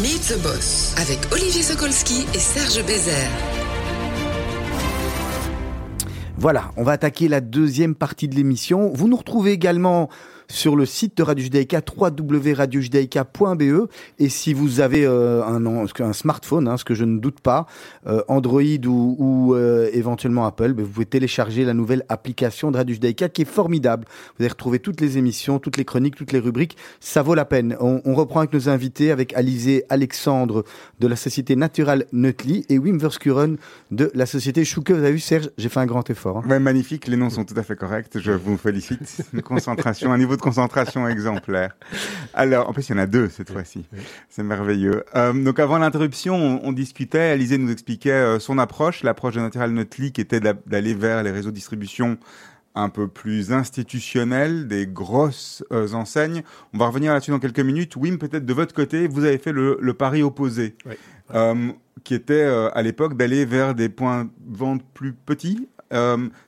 [0.00, 3.30] Meet the Boss avec Olivier Sokolski et Serge Bézère.
[6.36, 8.90] Voilà, on va attaquer la deuxième partie de l'émission.
[8.92, 10.08] Vous nous retrouvez également
[10.48, 13.88] sur le site de Radio Judaïka, www.radiojudaïka.be.
[14.18, 17.66] Et si vous avez euh, un, smartphone, hein, ce que je ne doute pas,
[18.06, 22.76] euh, Android ou, ou euh, éventuellement Apple, ben, vous pouvez télécharger la nouvelle application de
[22.76, 24.06] Radio Judaïka qui est formidable.
[24.36, 26.76] Vous allez retrouver toutes les émissions, toutes les chroniques, toutes les rubriques.
[27.00, 27.76] Ça vaut la peine.
[27.80, 30.64] On, on reprend avec nos invités, avec Alizé Alexandre
[31.00, 33.56] de la société Natural Nutley et Wim Verskuren
[33.90, 34.90] de la société Chouke.
[34.90, 36.38] Vous avez vu, Serge, j'ai fait un grand effort.
[36.38, 36.44] Hein.
[36.48, 38.18] Ouais, magnifique, les noms sont tout à fait corrects.
[38.18, 39.22] Je vous félicite.
[39.44, 41.76] Concentration, un niveau concentration exemplaire.
[42.34, 43.86] Alors, en plus, il y en a deux cette fois-ci.
[44.28, 45.04] C'est merveilleux.
[45.14, 47.30] Euh, donc, avant l'interruption, on, on, discutait.
[47.30, 51.30] Alizé nous expliquait euh, son approche, l'approche de Natural Nutly, qui était d'aller vers les
[51.30, 52.18] réseaux de distribution
[52.74, 56.42] un peu plus institutionnels, des grosses euh, enseignes.
[56.72, 57.96] On va revenir là-dessus dans quelques minutes.
[57.96, 60.94] Wim, peut-être de votre côté, vous avez fait le, le pari opposé, Oui.
[61.34, 61.70] euh,
[62.04, 65.68] qui était euh, à l'époque d'aller vers des points de vente plus petits.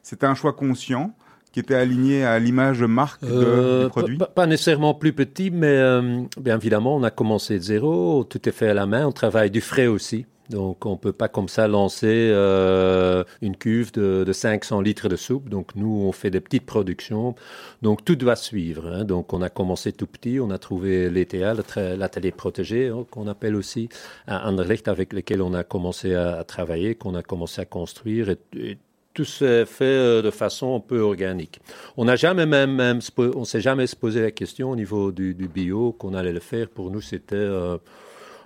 [0.03, 1.15] C'était un choix conscient
[1.55, 5.53] qui était aligné à l'image marque de, Euh, du produit pas, pas nécessairement plus petit,
[5.53, 9.07] mais euh, bien évidemment, on a commencé de zéro, tout est fait à la main,
[9.07, 10.27] on travaille du frais aussi.
[10.51, 15.17] Donc, on peut pas comme ça lancer euh, une cuve de, de 500 litres de
[15.17, 15.49] soupe.
[15.49, 17.35] Donc, nous, on fait des petites productions.
[17.81, 18.87] Donc, tout doit suivre.
[18.93, 19.05] hein.
[19.05, 20.41] Donc, on a commencé tout petit.
[20.41, 21.55] On a trouvé l'ETA,
[21.97, 23.89] l'atelier protégé, hein, qu'on appelle aussi,
[24.27, 28.29] à Anderlecht, avec lequel on a commencé à, à travailler, qu'on a commencé à construire.
[28.29, 28.79] Et, et
[29.15, 31.61] tout s'est fait euh, de façon un peu organique.
[31.97, 35.13] On n'a jamais même, même se on s'est jamais se posé la question au niveau
[35.13, 36.69] du, bio qu'on allait le faire.
[36.69, 37.79] Pour nous, c'était euh,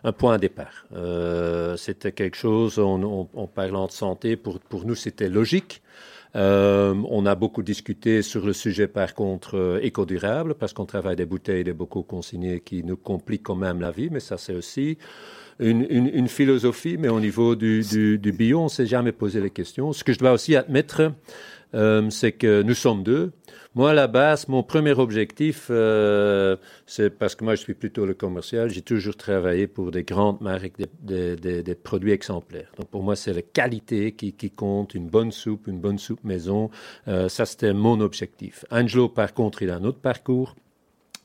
[0.04, 0.84] un point de départ.
[0.94, 5.82] Euh, c'était quelque chose, en, parlant de santé, pour, nous, c'était logique.
[6.34, 11.64] On a beaucoup discuté sur le sujet, par contre, éco-durable, parce qu'on travaille des bouteilles,
[11.64, 14.98] des bocaux consignés qui nous compliquent quand même la vie, mais ça, c'est aussi
[15.58, 19.92] une, philosophie, mais au niveau du, du- on ne s'est jamais posé les questions.
[19.92, 21.12] Ce que je dois aussi admettre,
[21.74, 23.32] euh, c'est que nous sommes deux.
[23.74, 28.06] Moi, à la base, mon premier objectif, euh, c'est parce que moi, je suis plutôt
[28.06, 28.70] le commercial.
[28.70, 32.72] J'ai toujours travaillé pour des grandes marques, des, produits exemplaires.
[32.78, 34.94] Donc, pour moi, c'est la qualité qui, qui compte.
[34.94, 36.70] Une bonne soupe, une bonne soupe maison.
[37.06, 38.64] Euh, ça, c'était mon objectif.
[38.70, 40.56] Angelo, par contre, il a un autre parcours.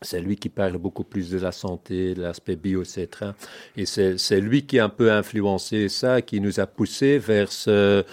[0.04, 3.08] C'est lui qui parle beaucoup plus de la santé, de l'aspect bio, etc.
[3.76, 8.04] Et c'est lui qui a un peu influencé ça, qui nous a poussé vers ce,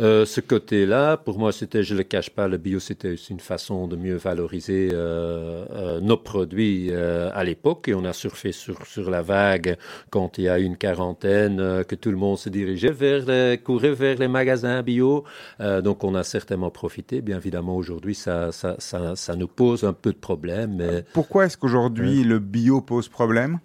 [0.00, 1.16] euh, ce côté-là.
[1.16, 4.16] Pour moi, c'était, je le cache pas, le bio, c'était aussi une façon de mieux
[4.16, 7.88] valoriser euh, euh, nos produits à l'époque.
[7.88, 9.76] Et on a surfé sur, sur la vague
[10.10, 13.92] quand il y a une quarantaine, que tout le monde se dirigeait vers les, courait
[13.92, 15.24] vers les magasins bio.
[15.60, 17.20] Donc, on a certainement profité.
[17.20, 20.76] Bien évidemment, aujourd'hui, ça, ça, ça, ça nous pose un peu de problème.
[20.76, 23.58] Mais Pourquoi est-ce qu'aujourd'hui le bio pose problème?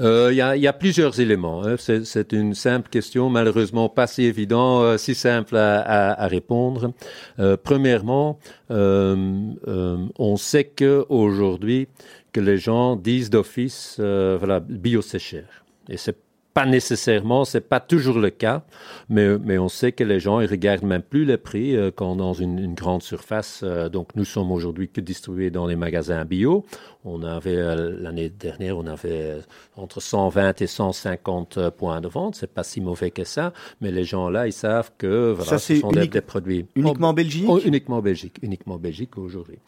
[0.00, 1.64] Euh, Il y, a, plusieurs éléments.
[1.64, 1.76] hein.
[1.78, 6.92] C'est une simple question, malheureusement pas si évident, euh, si simple à, répondre.
[7.38, 11.88] Euh, premièrement, on sait que aujourd'hui
[12.32, 15.44] que les gens disent d'office, voilà, bio c'est cher.
[15.88, 16.16] Et c'est
[16.56, 18.62] pas nécessairement, c'est pas toujours le cas,
[19.10, 22.32] mais, on sait que les gens ils regardent même plus les prix euh, quand dans
[22.32, 23.62] une, grande surface.
[23.92, 26.64] donc nous sommes aujourd'hui que distribués dans les magasins bio.
[27.08, 29.40] On avait euh, l'année dernière, on avait euh,
[29.76, 32.34] entre 120 et 150 euh, points de vente.
[32.34, 35.58] C'est pas si mauvais que ça, mais les gens là, ils savent que voilà, Ça,
[35.58, 38.74] ce c'est sont des, unique- des produits Uniquement en Belgique Oh, uniquement en Belgique, uniquement
[38.74, 39.58] en Belgique aujourd'hui.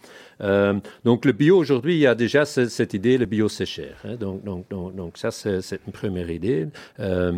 [0.40, 0.74] Euh,
[1.04, 3.96] donc le bio aujourd'hui, il y a déjà ce- cette idée, le bio c'est cher.
[4.04, 4.16] hein.
[4.16, 6.66] donc, donc, donc, donc ça c'est c'est une première idée.
[6.98, 7.32] Euh,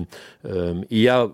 [0.46, 1.28] euh, il y a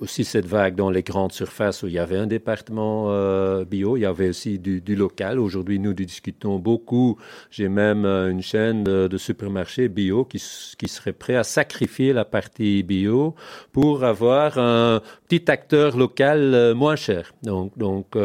[0.00, 3.96] aussi cette vague dans les grandes surfaces où il y avait un département euh, bio,
[3.96, 5.38] il y avait aussi du, local.
[5.38, 7.18] Aujourd'hui, nous discutons beaucoup.
[7.50, 12.24] J'ai même euh, une chaîne de, de supermarchés bio qui, serait prêt à sacrifier la
[12.24, 13.34] partie bio
[13.72, 17.32] pour avoir un petit acteur local euh, moins cher.
[17.42, 18.16] Donc, donc,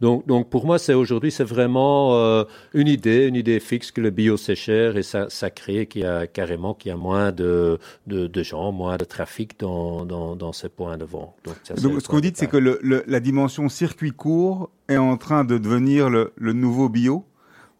[0.00, 4.10] donc, donc pour moi, c'est aujourd'hui, c'est vraiment une idée, une idée fixe que le
[4.10, 7.78] bio c'est cher et ça, crée qu'il y a carrément qu'il y a moins de
[8.42, 11.04] gens, moins de trafic dans, dans, dans ces points de
[11.44, 14.96] Donc, ça, ce que vous dites, c'est que le, le- la dimension circuit court est
[14.96, 17.24] en train de devenir le, le nouveau bio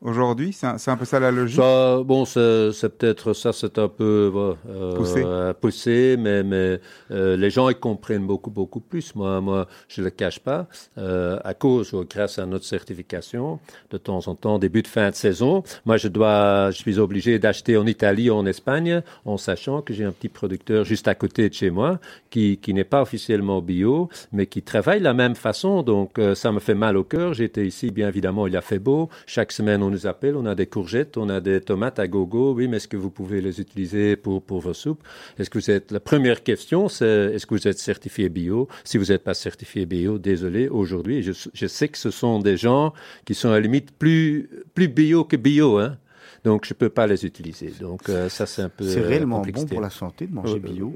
[0.03, 0.53] aujourd'hui.
[0.53, 1.61] C'est un, peu ça la logique.
[1.61, 5.25] Ça, bon, c'est peut-être ça, c'est un peu voilà, euh, Poussé.
[5.61, 9.15] poussé, mais, mais euh, les gens ils comprennent beaucoup, beaucoup plus.
[9.15, 10.67] Moi, moi, je le cache pas,
[10.99, 13.59] euh, à cause ou grâce à notre certification,
[13.91, 17.39] de temps en temps, début de fin de saison, moi, je dois, je suis obligé
[17.39, 21.15] d'acheter en Italie, ou en Espagne, en sachant que j'ai un petit producteur juste à
[21.15, 21.99] côté de chez moi
[22.31, 25.83] qui, qui n'est pas officiellement bio, mais qui travaille de la même façon.
[25.83, 27.35] Donc, euh, ça me fait mal au cœur.
[27.35, 29.09] J'étais ici, bien évidemment, il a fait beau.
[29.27, 32.07] Chaque semaine, on on nous appelle, on a des courgettes, on a des tomates à
[32.07, 32.55] gogo.
[32.55, 35.03] Oui, mais est-ce que vous pouvez les utiliser pour, pour vos soupes?
[35.39, 38.69] Est-ce que vous êtes la première question, c'est est-ce que vous êtes certifié bio?
[38.85, 42.57] Si vous n'êtes pas certifié bio, désolé, aujourd'hui, je, je sais que ce sont des
[42.57, 42.93] gens
[43.25, 45.97] qui sont à la limite plus plus bio que bio, hein.
[46.45, 47.73] Donc je peux pas les utiliser.
[47.81, 48.85] Donc euh, ça c'est un peu.
[48.85, 50.95] C'est euh, réellement bon pour la santé de manger Ouais, bio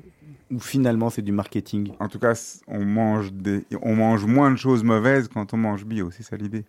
[0.51, 1.91] Ou finalement c'est du marketing?
[1.99, 2.35] En tout cas,
[2.69, 6.37] on mange, des, on mange moins de choses mauvaises quand on mange bio, c'est ça
[6.37, 6.65] l'idée.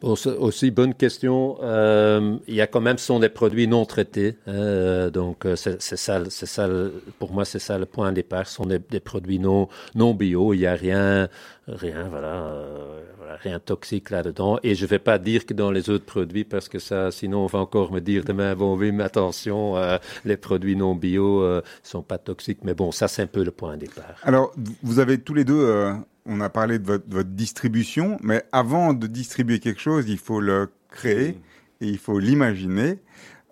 [0.00, 1.58] Bon, aussi bonne question.
[1.62, 5.56] Euh, il y a quand même ce sont des produits non traités, euh, donc euh,
[5.56, 6.68] c'est ça, c'est ça.
[7.18, 8.46] Pour moi, c'est ça le point de départ.
[8.46, 10.54] Ce sont des, produits non non bio.
[10.54, 11.28] Il y a rien,
[11.68, 12.52] rien, voilà,
[13.42, 14.58] rien toxique là-dedans.
[14.62, 17.46] Et je vais pas dire que dans les autres produits, parce que ça, sinon on
[17.46, 19.74] va encore me dire demain, bon oui, mais attention,
[20.24, 22.60] les produits non bio euh, sont pas toxiques.
[22.64, 24.16] Mais bon, ça c'est un peu le point de départ.
[24.22, 24.52] Alors,
[24.82, 25.94] vous avez tous les deux,
[26.26, 30.70] on a parlé de votre, distribution, mais avant de distribuer quelque chose, il faut le
[30.90, 31.38] créer
[31.80, 32.98] et il faut l'imaginer.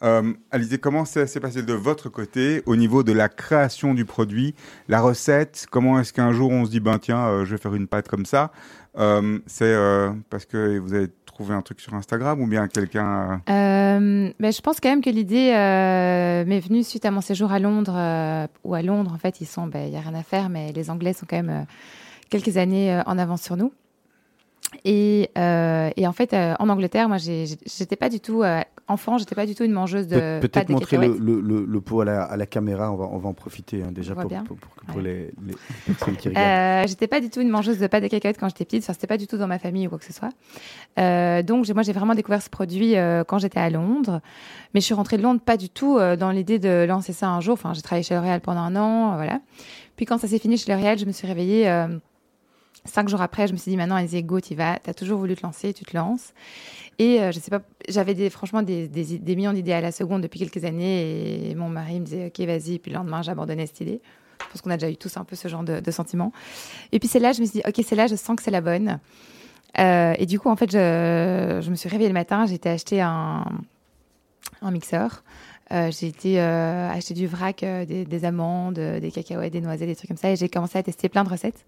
[0.02, 4.04] Euh, Alizé, comment ça s'est passé de votre côté au niveau de la création du
[4.04, 4.54] produit,
[4.88, 5.66] la recette?
[5.70, 8.08] Comment est-ce qu'un jour on se dit, ben tiens, euh, je vais faire une pâte
[8.08, 8.50] comme ça?
[8.98, 13.42] Euh, C'est euh, parce que vous avez trouvé un truc sur Instagram ou bien quelqu'un...
[13.46, 15.50] ben, je pense quand même que l'idée
[16.46, 19.66] m'est venue suite à mon séjour à Londres, où à Londres, en fait, ils sont,
[19.66, 21.66] ben, il y a rien à faire, mais les Anglais sont quand même
[22.30, 23.72] quelques années euh, en avance sur nous.
[24.84, 29.18] Et, euh, et en fait, euh, en Angleterre, moi, j'étais pas du tout euh, enfant,
[29.18, 31.80] j'étais pas du tout une mangeuse de Pe- pâtes Peut-être montrer le, le, le, le
[31.80, 34.28] pot à la, à la caméra, on va, on va en profiter hein, déjà pour,
[34.30, 35.02] pour, pour- pour Ouais.
[35.02, 35.54] les, les
[35.86, 36.88] personnes qui regardent.
[36.88, 38.84] J'étais pas du tout une mangeuse de pâtes de cacahuètes quand j'étais petite.
[38.84, 40.30] Enfin, c'était pas du tout dans ma famille ou quoi que ce soit.
[41.42, 42.94] Donc, moi, j'ai vraiment découvert ce produit
[43.26, 44.20] quand j'étais à Londres.
[44.72, 47.40] Mais je suis rentrée de Londres pas du tout dans l'idée de lancer ça un
[47.40, 47.54] jour.
[47.54, 49.40] Enfin, j'ai travaillé chez L'Oréal pendant un an, voilà.
[49.96, 51.68] Puis quand ça s'est fini chez L'Oréal, je me suis réveillée
[52.84, 53.46] cinq jours après.
[53.46, 54.78] Je me suis dit, maintenant, allez-y, go, tu vas.
[54.82, 56.32] T'as toujours voulu te lancer, tu te lances.
[56.98, 60.40] Et euh, je sais pas, j'avais franchement des, des, millions d'idées à la seconde depuis
[60.40, 61.50] quelques années.
[61.50, 62.78] Et mon mari me disait, ok, vas-y.
[62.78, 64.00] Puis le lendemain, j'abandonnais cette idée.
[64.42, 66.32] Je pense qu'on a déjà eu tous un peu ce genre de, sentiment.
[66.92, 68.50] Et puis c'est là, je me suis dit, ok, c'est là, je sens que c'est
[68.50, 68.98] la bonne.
[69.78, 73.00] Euh, et du coup, en fait, je, je me suis réveillée le matin, été acheter
[73.00, 73.44] un,
[74.62, 75.22] un mixeur.
[75.72, 79.88] Euh, j'ai été euh, acheter du vrac, euh, des, des amandes, des cacahuètes, des noisettes,
[79.88, 80.30] des trucs comme ça.
[80.30, 81.64] Et j'ai commencé à tester plein de recettes.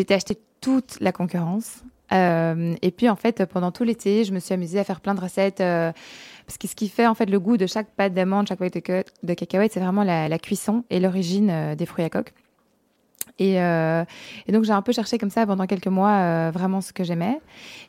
[0.00, 1.82] Été acheter toute la concurrence.
[2.12, 5.14] Euh, et puis, en fait, pendant tout l'été, je me suis amusée à faire plein
[5.14, 5.60] de recettes.
[5.60, 5.92] euh,
[6.46, 8.74] parce que ce qui fait, en fait, le goût de chaque pâte d'amande, chaque pâte
[8.74, 12.10] de, ca- de cacahuètes, c'est vraiment la, la cuisson et l'origine euh, des fruits à
[12.10, 12.32] coque.
[13.38, 14.04] Et, euh,
[14.46, 17.04] et donc, j'ai un peu cherché comme ça pendant quelques mois euh, vraiment ce que
[17.04, 17.40] j'aimais.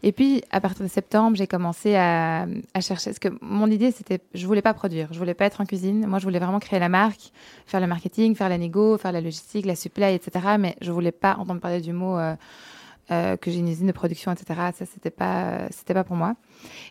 [0.01, 2.45] Et puis, à partir de septembre, j'ai commencé à,
[2.81, 3.11] chercher.
[3.11, 6.05] Parce que mon idée, c'était, je voulais pas produire, je voulais pas être en cuisine.
[6.07, 7.31] Moi, je voulais vraiment créer la marque,
[7.65, 10.55] faire le marketing, faire la négo, faire la logistique, la supply, etc.
[10.59, 14.31] Mais je voulais pas entendre parler du mot euh, que j'ai une usine de production,
[14.31, 14.59] etc.
[14.73, 16.35] Ça, c'était pas, c'était pas pour moi.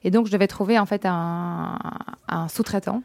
[0.05, 1.79] Et donc, je devais trouver en fait un
[2.49, 3.03] sous-traitant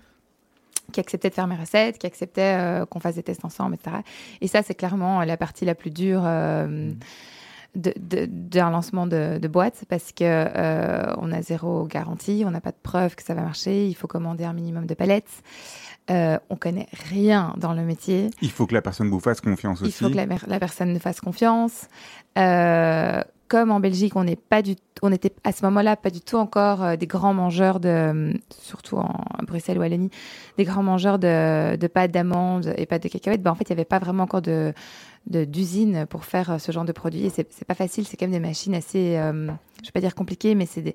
[0.93, 3.97] qui acceptait de faire mes recettes, qui acceptait euh, qu'on fasse des tests ensemble, etc.
[4.41, 6.91] Et ça, c'est clairement la partie la plus dure euh,
[7.75, 7.93] de-
[8.29, 12.71] d'un lancement de, de boîte parce que euh, on a zéro garantie, on n'a pas
[12.71, 15.43] de preuve que ça va marcher, il faut commander un minimum de palettes.
[16.09, 18.29] Euh, on connaît rien dans le métier.
[18.41, 20.03] Il faut que la personne vous fasse confiance Il aussi.
[20.05, 21.87] faut que la, personne nous fasse confiance.
[22.37, 26.21] Euh, comme en Belgique, on n'est pas du, on était à ce moment-là pas du
[26.21, 30.09] tout encore euh, des grands mangeurs de, surtout en Bruxelles ou Wallonie,
[30.57, 33.41] des grands mangeurs de, de pâtes d'amandes et pâtes de cacahuètes.
[33.41, 34.73] Ben, en fait, il n'y avait pas vraiment encore de
[35.29, 37.25] d'usine pour faire euh, ce genre de produit.
[37.25, 38.07] Et c'est pas facile.
[38.07, 39.47] C'est quand même des machines assez, euh,
[39.81, 40.93] je vais pas dire compliquées, mais c'est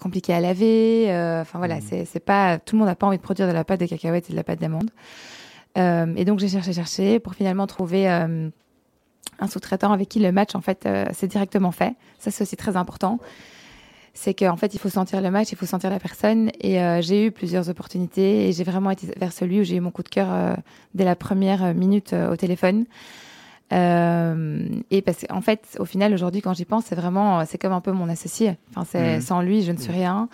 [0.00, 1.12] compliqué à laver.
[1.12, 3.52] euh, Enfin voilà, c'est c'est pas tout le monde n'a pas envie de produire de
[3.52, 4.90] la pâte de cacahuètes et de la pâte d'amande.
[5.76, 8.08] Et donc j'ai cherché, cherché pour finalement trouver
[9.38, 11.94] un sous-traitant avec qui le match en fait euh, c'est directement fait.
[12.18, 13.18] Ça c'est aussi très important.
[14.14, 16.50] C'est qu'en fait il faut sentir le match, il faut sentir la personne.
[16.60, 19.80] Et euh, j'ai eu plusieurs opportunités et j'ai vraiment été vers celui où j'ai eu
[19.80, 20.54] mon coup de cœur euh,
[20.94, 22.84] dès la première minute euh, au téléphone.
[23.72, 27.72] Euh, et parce qu'en fait, au final, aujourd'hui, quand j'y pense, c'est vraiment, c'est comme
[27.72, 28.56] un peu mon associé.
[28.70, 29.20] Enfin, c'est Mhm.
[29.20, 30.28] sans lui, je ne suis rien.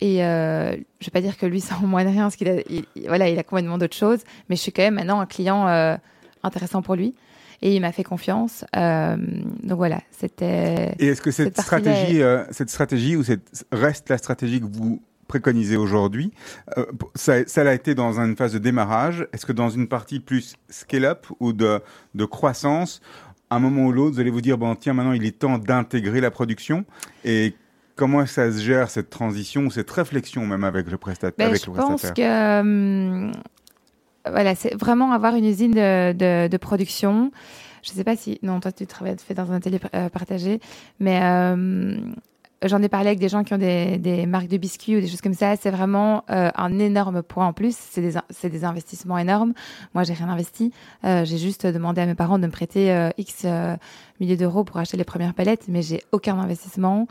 [0.00, 2.60] Et euh, je vais pas dire que lui, sans moins de rien, parce qu'il a,
[2.70, 4.20] il- il- voilà, il a complètement d'autres choses.
[4.48, 5.96] Mais je suis quand même maintenant un client euh,
[6.42, 7.14] intéressant pour lui.
[7.62, 8.64] Et il m'a fait confiance.
[8.76, 9.16] Euh,
[9.62, 10.94] donc voilà, c'était.
[10.98, 15.02] Et est-ce que cette, stratégie, euh, cette stratégie ou cette reste la stratégie que vous
[15.28, 16.32] préconisez aujourd'hui
[16.76, 19.28] euh, ça, ça l'a été dans une phase de démarrage.
[19.32, 21.80] Est-ce que dans une partie plus scale-up ou de,
[22.14, 23.00] de croissance,
[23.48, 25.58] à un moment ou l'autre, vous allez vous dire bon tiens maintenant il est temps
[25.58, 26.84] d'intégrer la production?
[27.24, 27.54] Et
[27.94, 31.62] comment ça se gère cette transition ou cette réflexion même avec le prestataire Ben, avec
[31.62, 33.32] je le pense que hum,
[34.28, 37.30] voilà, c'est vraiment avoir une usine de, de, production.
[37.82, 40.60] Je sais pas si non, toi tu travailles fait dans un atelier euh, partagé,
[40.98, 41.96] mais euh,
[42.62, 45.08] j'en ai parlé avec des gens qui ont des, des marques de biscuits ou des
[45.08, 45.56] choses comme ça.
[45.56, 47.74] C'est vraiment euh, un énorme point en plus.
[47.76, 49.54] C'est des, des investissements énormes.
[49.94, 50.72] Moi, j'ai rien investi.
[51.02, 53.46] J'ai juste demandé à mes parents de me prêter X
[54.20, 57.06] milliers d'euros pour acheter les premières palettes, mais j'ai aucun investissement.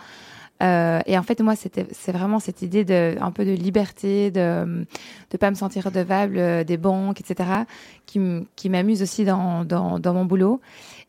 [0.62, 4.86] Euh, et en fait, moi, c'est vraiment cette idée de, un peu de liberté, de,
[5.32, 7.50] de pas me sentir redevable euh, des banques, etc.,
[8.06, 10.60] qui, m'amuse aussi dans, dans, dans mon boulot.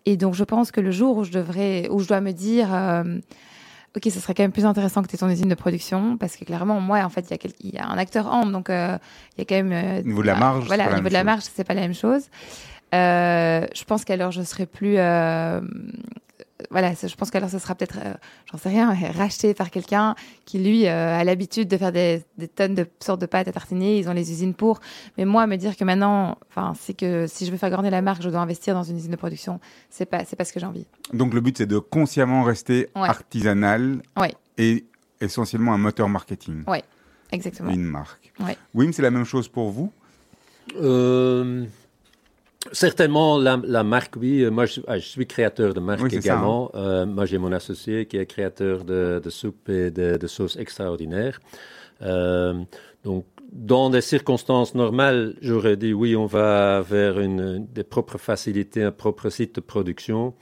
[0.06, 2.72] Et donc, je pense que le jour où je devrais, où je dois me dire,
[2.72, 3.18] euh,
[3.96, 6.36] ok, ce serait quand même plus intéressant que tu aies ton usine de production, parce
[6.36, 8.52] que clairement, moi, en fait, il y a, quel- il y a un acteur ample,
[8.52, 8.96] donc euh,
[9.36, 9.72] il y a quand même.
[9.72, 11.74] euh, Au niveau de la bah, marge, voilà, au niveau de la marge, c'est pas
[11.74, 12.22] la même chose.
[12.94, 14.96] Euh, je pense qu'alors je serai plus.
[16.70, 18.14] Voilà, je pense qu'alors ce sera peut-être, euh,
[18.50, 20.14] j'en sais rien, racheté par quelqu'un
[20.44, 23.52] qui lui euh, a l'habitude de faire des, des tonnes de sortes de pâtes à
[23.52, 23.98] tartiner.
[23.98, 24.80] Ils ont les usines pour.
[25.18, 28.02] Mais moi, me dire que maintenant, enfin, c'est que si je veux faire grandir la
[28.02, 29.58] marque, je dois investir dans une usine de production.
[29.90, 30.86] C'est pas, c'est pas ce que j'ai envie.
[31.12, 33.08] Donc le but, c'est de consciemment rester Ouais.
[33.08, 34.34] artisanal Ouais.
[34.56, 34.84] et
[35.20, 36.62] essentiellement un moteur marketing,
[37.32, 37.70] Exactement.
[37.70, 38.32] une marque.
[38.40, 38.56] Ouais.
[38.74, 39.92] Wim, c'est la même chose pour vous?
[40.76, 41.64] Euh,
[42.72, 44.42] certainement, la, la marque, oui.
[44.42, 46.70] Euh, Moi, je, ah, je suis créateur de marque Oui, c'est ça, également.
[46.74, 50.56] Euh, moi, j'ai mon associé qui est créateur de, de soupe et de, de sauces
[50.56, 51.40] extraordinaires.
[52.02, 52.54] Euh,
[53.04, 58.82] donc, dans des circonstances normales, j'aurais dit oui, on va vers une, des propres facilités,
[58.82, 60.34] un propre site de production.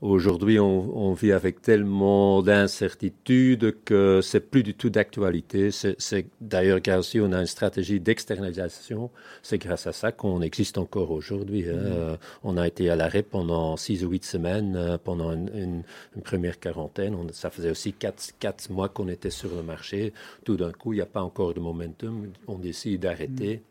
[0.00, 5.70] Aujourd'hui, on, on vit avec tellement d'incertitudes que c'est plus du tout d'actualité.
[5.72, 9.10] C'est d'ailleurs grâce aussi, on a une stratégie d'externalisation.
[9.42, 11.68] C'est grâce à ça qu'on existe encore aujourd'hui.
[11.68, 11.72] hein.
[11.74, 15.82] Euh, on a été à l'arrêt pendant six ou huit semaines, euh, pendant une, une-
[16.14, 17.16] une première quarantaine.
[17.16, 20.12] On- ça faisait aussi quatre, quatre mois qu'on était sur le marché.
[20.44, 22.28] Tout d'un coup, il n'y a pas encore de momentum.
[22.46, 23.62] On décide d'arrêter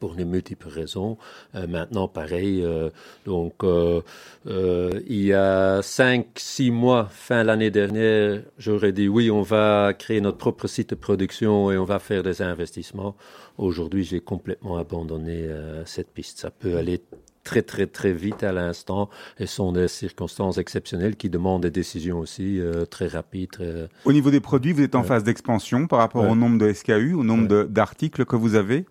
[0.00, 1.18] pour de multiples raisons.
[1.54, 2.90] Euh, maintenant, pareil, euh,
[3.26, 4.00] donc euh,
[4.46, 10.20] il y a cinq, six mois, fin l'année dernière, j'aurais dit oui, on va créer
[10.20, 13.16] notre propre site de production et on va faire des investissements.
[13.58, 15.46] Aujourd'hui, j'ai complètement abandonné
[15.84, 16.38] cette piste.
[16.38, 17.02] Ça peut aller
[17.44, 21.70] très très très vite à l'instant et ce sont des circonstances exceptionnelles qui demandent des
[21.70, 23.50] décisions aussi euh, très rapides.
[23.50, 23.88] Très...
[24.04, 27.14] Au niveau des produits, vous êtes en phase d'expansion par rapport au nombre de SKU,
[27.14, 28.86] au nombre d'articles que vous avez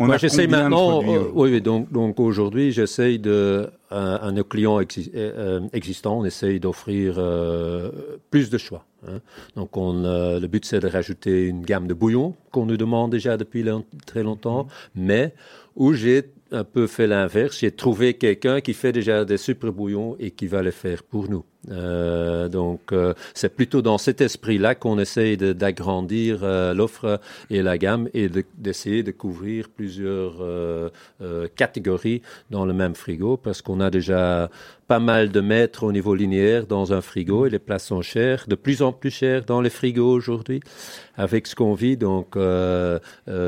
[0.00, 1.02] On Moi, j'essaie maintenant.
[1.02, 5.68] euh, euh, oui, donc, donc aujourd'hui, j'essaye de, à, à nos clients exi- euh, euh,
[5.72, 7.90] existants, on essaye d'offrir euh,
[8.30, 8.84] plus de choix.
[9.06, 9.20] hein.
[9.54, 13.12] Donc, on, euh, le but, c'est de rajouter une gamme de bouillons qu'on nous demande
[13.12, 14.66] déjà depuis long- très longtemps,
[14.96, 15.32] mais
[15.76, 17.58] où j'ai un peu fait l'inverse.
[17.60, 21.28] J'ai trouvé quelqu'un qui fait déjà des super bouillons et qui va les faire pour
[21.30, 21.44] nous.
[21.70, 27.78] Euh, donc, euh, c'est plutôt dans cet esprit-là qu'on essaye d'agrandir euh, l'offre et la
[27.78, 30.34] gamme et de- d'essayer de, couvrir plusieurs
[31.54, 34.50] catégories dans le même frigo parce qu'on a déjà
[34.88, 38.46] pas mal de mètres au niveau linéaire dans un frigo et les places sont chères,
[38.48, 40.60] de plus en plus chères dans les frigos aujourd'hui
[41.16, 41.96] avec ce qu'on vit.
[41.96, 42.36] Donc,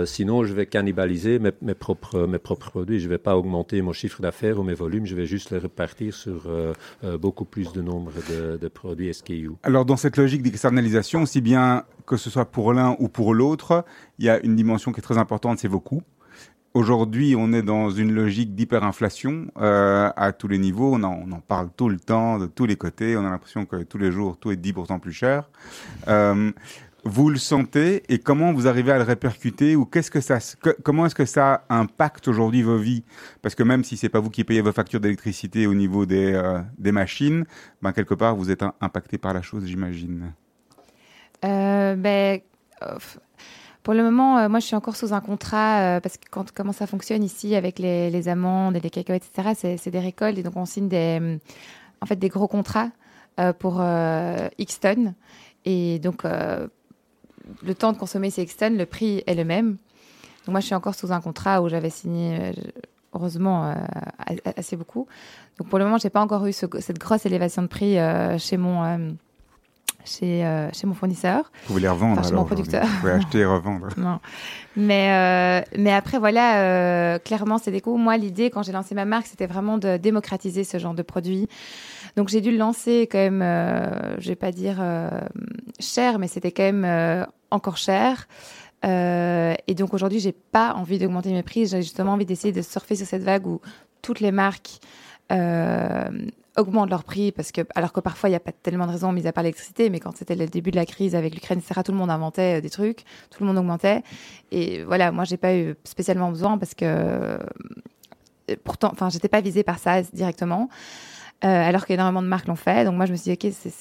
[0.04, 3.00] sinon, je vais cannibaliser mes, propres, produits.
[3.00, 5.04] Je ne vais pas augmenter mon chiffre d'affaires ou mes volumes.
[5.04, 6.48] Je vais juste les repartir sur
[7.18, 9.52] beaucoup plus de nombre de, produits SKU.
[9.62, 13.84] Alors, dans cette logique d'externalisation, aussi bien que ce soit pour l'un ou pour l'autre,
[14.18, 16.02] il y a une dimension qui est très importante, c'est vos coûts.
[16.74, 20.94] Aujourd'hui, on est dans une logique d'hyperinflation euh, à tous les niveaux.
[20.94, 23.16] On en, on en parle tout le temps, de tous les côtés.
[23.16, 25.48] On a l'impression que tous les jours, tout est 10% plus cher.
[26.08, 26.52] Euh,
[27.06, 30.38] vous le sentez et comment vous arrivez à le répercuter ou qu'est-ce que ça,
[30.82, 33.04] comment est-ce que ça impacte aujourd'hui vos vies?
[33.42, 36.32] Parce que même si c'est pas vous qui payez vos factures d'électricité au niveau des,
[36.34, 37.44] euh, des machines,
[37.80, 40.32] ben quelque part vous êtes impacté par la chose, j'imagine.
[41.44, 42.40] Euh, ben,
[43.84, 46.72] pour le moment, euh, moi, je suis encore sous un contrat parce que quand, comment
[46.72, 50.42] ça fonctionne ici avec les, les amandes et les cacahuètes, etc., c'est, des récoltes et
[50.42, 51.38] donc on signe des,
[52.00, 52.90] en fait, des gros contrats
[53.60, 53.80] pour
[54.58, 55.14] X tonnes.
[55.64, 56.22] Et donc,
[57.64, 59.72] le temps de consommer ces X tonnes, le prix est le même.
[60.46, 62.52] Donc, moi, je suis encore sous un contrat où j'avais signé, euh,
[63.14, 63.74] heureusement, euh,
[64.56, 65.06] assez beaucoup.
[65.58, 68.38] Donc, pour le moment, j'ai pas encore eu ce- cette grosse élévation de prix euh,
[68.38, 69.16] chez mon.
[70.04, 71.50] chez, euh, chez mon fournisseur.
[71.66, 72.52] Vous les revendre Enfin, chez mon alors.
[72.52, 72.64] aujourd'hui.
[72.64, 72.86] producteur.
[72.88, 73.88] Vous pouvez acheter et revendre.
[73.96, 74.20] Non.
[74.76, 77.96] Mais, euh, mais après, voilà, euh, clairement, c'est des coûts.
[77.96, 81.48] Moi, l'idée, quand j'ai lancé ma marque, c'était vraiment de démocratiser ce genre de produit.
[82.16, 85.10] Donc, j'ai dû le lancer quand même, euh, je vais pas dire euh,
[85.78, 88.26] cher, mais c'était quand même euh, encore cher.
[88.86, 91.66] Euh, et donc, aujourd'hui, j'ai pas envie d'augmenter mes prix.
[91.66, 93.60] J'ai justement envie d'essayer de surfer sur cette vague où
[94.00, 94.80] toutes les marques
[96.56, 99.12] augmentent leurs prix parce que, alors que parfois il n'y a pas tellement de raisons,
[99.12, 101.80] mis à part l'électricité, mais quand c'était le début de la crise avec l'Ukraine, etc.,
[101.84, 104.02] tout le monde inventait des trucs, tout le monde augmentait.
[104.52, 107.38] Et voilà, moi, j'ai pas eu spécialement besoin parce que,
[108.64, 110.70] pourtant, enfin, j'étais pas visée par ça directement,
[111.42, 112.84] alors qu'énormément de marques l'ont fait.
[112.84, 113.72] Donc moi, je me suis dit, ok, c'est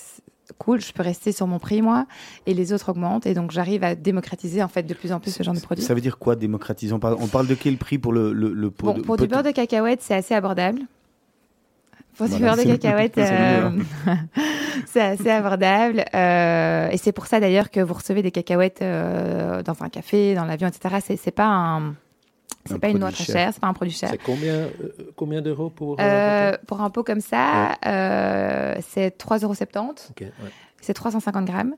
[0.60, 2.06] cool, je peux rester sur mon prix moi,
[2.46, 5.32] et les autres augmentent, et donc j'arrive à démocratiser en fait de plus en plus
[5.32, 5.84] ce genre de produit.
[5.84, 8.54] Ça veut dire quoi démocratiser on parle, on parle de quel prix pour le, le,
[8.54, 10.82] le pot Bon, de- pour du beurre de cacahuète, c'est assez abordable.
[12.16, 13.70] Pour du beurre de cacahuète, c'est euh,
[14.86, 16.06] c'est assez abordable.
[16.14, 20.36] euh, et c'est pour ça d'ailleurs que vous recevez des cacahuètes euh, dans un café,
[20.36, 20.96] dans l'avion, etc.
[21.18, 21.96] C'est pas un,
[22.66, 23.36] c'est Un pas une noix très cher.
[23.36, 24.10] chère, c'est pas un produit cher.
[24.12, 24.70] C'est combien, euh,
[25.16, 29.54] combien d'euros pour euh, pour un pot comme ça, euh, c'est 3,70 euros.
[30.10, 30.32] Ok, ouais.
[30.82, 31.74] C'est 350 grammes.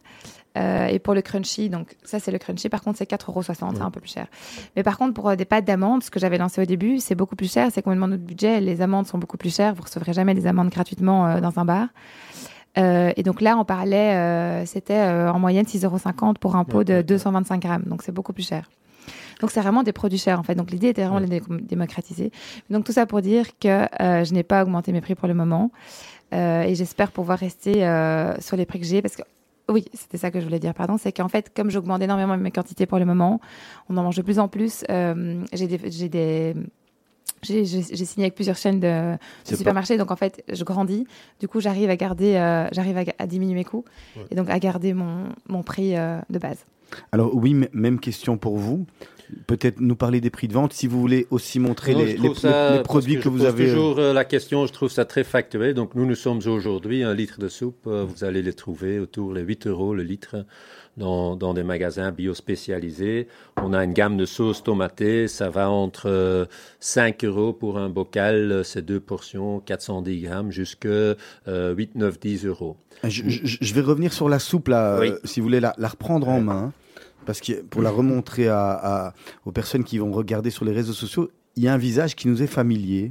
[0.57, 3.41] Euh, et pour le crunchy, donc ça c'est le crunchy, par contre c'est 4,60 euros,
[3.43, 3.81] c'est Ouais.
[3.81, 4.25] un peu plus cher.
[4.75, 7.13] Mais par contre pour euh, des pâtes d'amandes, ce que j'avais lancé au début, c'est
[7.15, 8.59] beaucoup plus cher, c'est complètement notre budget.
[8.59, 11.65] Les amandes sont beaucoup plus chères, vous recevrez jamais des amandes gratuitement euh, dans un
[11.65, 11.87] bar.
[12.79, 16.63] Euh, et donc là on parlait, euh, c'était euh, en moyenne 6,50 euros pour un
[16.63, 17.03] pot Ouais, de ouais, ouais.
[17.03, 18.67] 225 grammes, donc c'est beaucoup plus cher.
[19.41, 20.55] Donc c'est vraiment des produits chers en fait.
[20.55, 22.31] Donc l'idée était vraiment de les dé- démocratiser.
[22.69, 23.67] Donc tout ça pour dire que
[24.01, 25.71] euh, je n'ai pas augmenté mes prix pour le moment
[26.33, 29.21] Euh, et j'espère pouvoir rester euh, sur les prix que j'ai parce que
[29.69, 30.97] oui, c'était ça que je voulais dire, pardon.
[30.97, 33.39] C'est qu'en fait, comme j'augmente énormément mes quantités pour le moment,
[33.89, 34.83] on en mange de plus en plus.
[35.53, 36.53] j'ai des, j'ai des,
[37.43, 40.43] j'ai, j'ai- j'ai signé avec plusieurs chaînes de, de C'est pas- supermarchés, donc en fait,
[40.51, 41.05] je grandis.
[41.39, 43.85] Du coup, j'arrive à garder, euh, j'arrive à, diminuer mes coûts
[44.17, 44.23] Ouais.
[44.31, 46.65] et donc à garder mon, mon prix euh, de base.
[47.11, 48.85] Alors oui, m- même question pour vous.
[49.45, 50.71] Peut-être nous parler des prix de vente.
[50.73, 53.29] Si vous voulez aussi montrer Non, les, je les- ça- les parce produits que, je
[53.29, 53.65] vous avez.
[53.65, 55.73] euh, toujours euh, la question, je trouve ça très factuel.
[55.73, 57.87] Donc nous, nous sommes aujourd'hui un litre de soupe.
[57.87, 60.45] euh, vous allez les trouver autour les 8 euros le litre
[60.95, 63.27] dans, dans des magasins bio spécialisés.
[63.61, 65.27] On a une gamme de sauces tomatées.
[65.27, 66.45] Ça va entre euh,
[66.79, 71.17] 5 euros pour un bocal, euh, c'est deux portions, 410 grammes, jusque euh,
[71.47, 72.77] 8, 9, 10 euros.
[73.03, 75.09] Je, je- je vais revenir sur la soupe là, Oui.
[75.09, 76.73] euh, si vous voulez la, la reprendre en main,
[77.27, 79.13] parce que pour la remontrer à, à-
[79.45, 82.27] aux personnes qui vont regarder sur les réseaux sociaux, il y a un visage qui
[82.27, 83.09] nous est familier,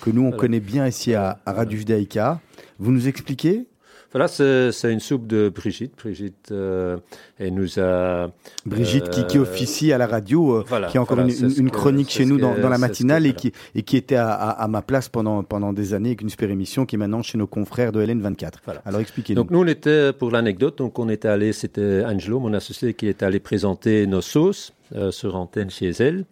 [0.00, 0.38] que nous on Voilà.
[0.38, 2.40] connaît bien ici à, à Radio Judaïka.
[2.78, 3.66] Vous nous expliquez
[4.12, 5.92] Voilà, c'est une soupe de Brigitte.
[6.02, 6.96] Brigitte, euh,
[7.38, 8.30] elle nous a
[8.64, 11.70] Brigitte qui, qui Euh, officie à la radio, euh, voilà, qui a encore voilà, une,
[11.70, 14.66] chronique chez nous dans, la que- matinale et, qui, et qui était à, à- à
[14.68, 17.46] ma place pendant, pendant des années avec une super émission qui est maintenant chez nos
[17.46, 18.52] confrères de LN24.
[18.64, 18.80] Voilà.
[18.86, 19.42] Alors expliquez-nous.
[19.42, 23.08] Donc nous, on était, pour l'anecdote, donc on était allé, c'était Angelo, mon associé, qui
[23.08, 26.24] est allé présenter nos sauces euh, sur antenne chez elle.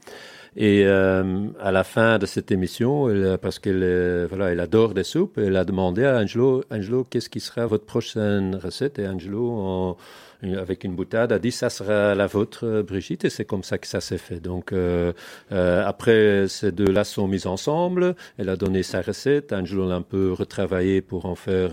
[0.59, 4.94] Et euh, à la fin de cette émission, elle, parce qu'elle euh, voilà, elle adore
[4.94, 9.07] des soupes, elle a demandé à Angelo, Angelo, qu'est-ce qui sera votre prochaine recette Et
[9.07, 9.96] Angelo, en-
[10.43, 13.78] avec une boutade, a dit ça sera la vôtre, euh, Brigitte, et c'est comme ça
[13.78, 14.41] que ça s'est fait.
[14.41, 15.12] Donc euh,
[15.53, 18.14] euh, après, ces deux-là sont mis ensemble.
[18.39, 19.53] Elle a donné sa recette.
[19.53, 21.72] Angelo l'a un peu retravaillé pour en faire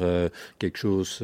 [0.59, 1.23] quelque chose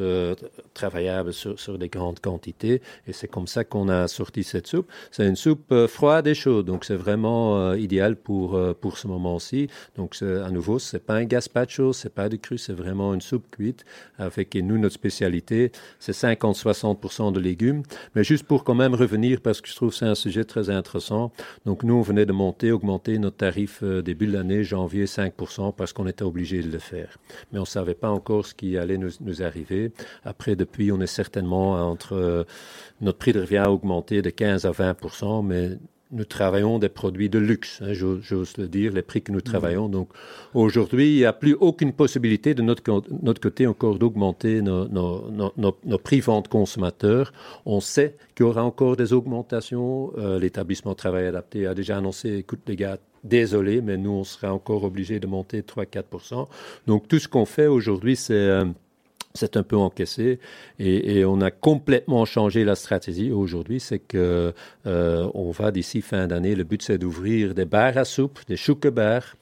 [0.74, 2.82] travaillable sur, des grandes quantités.
[3.06, 4.90] Et c'est comme ça qu'on a sorti cette soupe.
[5.10, 9.68] C'est une soupe froide et chaude, donc c'est vraiment idéal pour pour ce moment-ci.
[9.96, 13.46] Donc à nouveau, c'est pas un gazpacho, c'est pas du cru, c'est vraiment une soupe
[13.50, 13.84] cuite
[14.18, 17.82] avec et nous notre spécialité, c'est 50-60% de légumes.
[18.14, 20.70] Mais juste pour quand même revenir parce que je trouve que c'est un sujet très
[20.70, 21.32] intéressant.
[21.66, 25.74] Donc nous, on venait de monter, augmenter notre tarif euh, début de l'année, janvier 5%,
[25.74, 27.18] parce qu'on était obligé de le faire.
[27.52, 29.92] Mais on ne savait pas encore ce qui allait nous, nous arriver.
[30.24, 32.14] Après, depuis, on est certainement entre...
[32.14, 32.44] euh,
[33.00, 35.78] notre prix de revient a augmenté de 15 à 20%, mais
[36.12, 39.88] nous travaillons des produits de luxe, hein, j'ose le dire, les prix que nous travaillons.
[39.88, 40.08] Donc
[40.54, 42.82] aujourd'hui, il n'y a plus aucune possibilité de notre,
[43.22, 47.32] notre côté encore d'augmenter nos, nos, nos, nos- nos prix vente consommateurs.
[47.66, 50.12] On sait qu'il y aura encore des augmentations.
[50.18, 54.52] Euh, L'établissement Travail Adapté a déjà annoncé, écoute les gars, désolé, mais nous, on sera
[54.52, 56.48] encore obligé de monter 3-4%.
[56.86, 58.32] Donc tout ce qu'on fait aujourd'hui, c'est...
[58.34, 58.64] euh,
[59.34, 60.38] c'est un peu encaissé
[60.78, 63.78] et, et on a complètement changé la stratégie aujourd'hui.
[63.80, 64.52] C'est que
[64.86, 66.54] euh, on va d'ici fin d'année.
[66.54, 69.36] Le but c'est d'ouvrir des bars à soupe, des chouque-bars,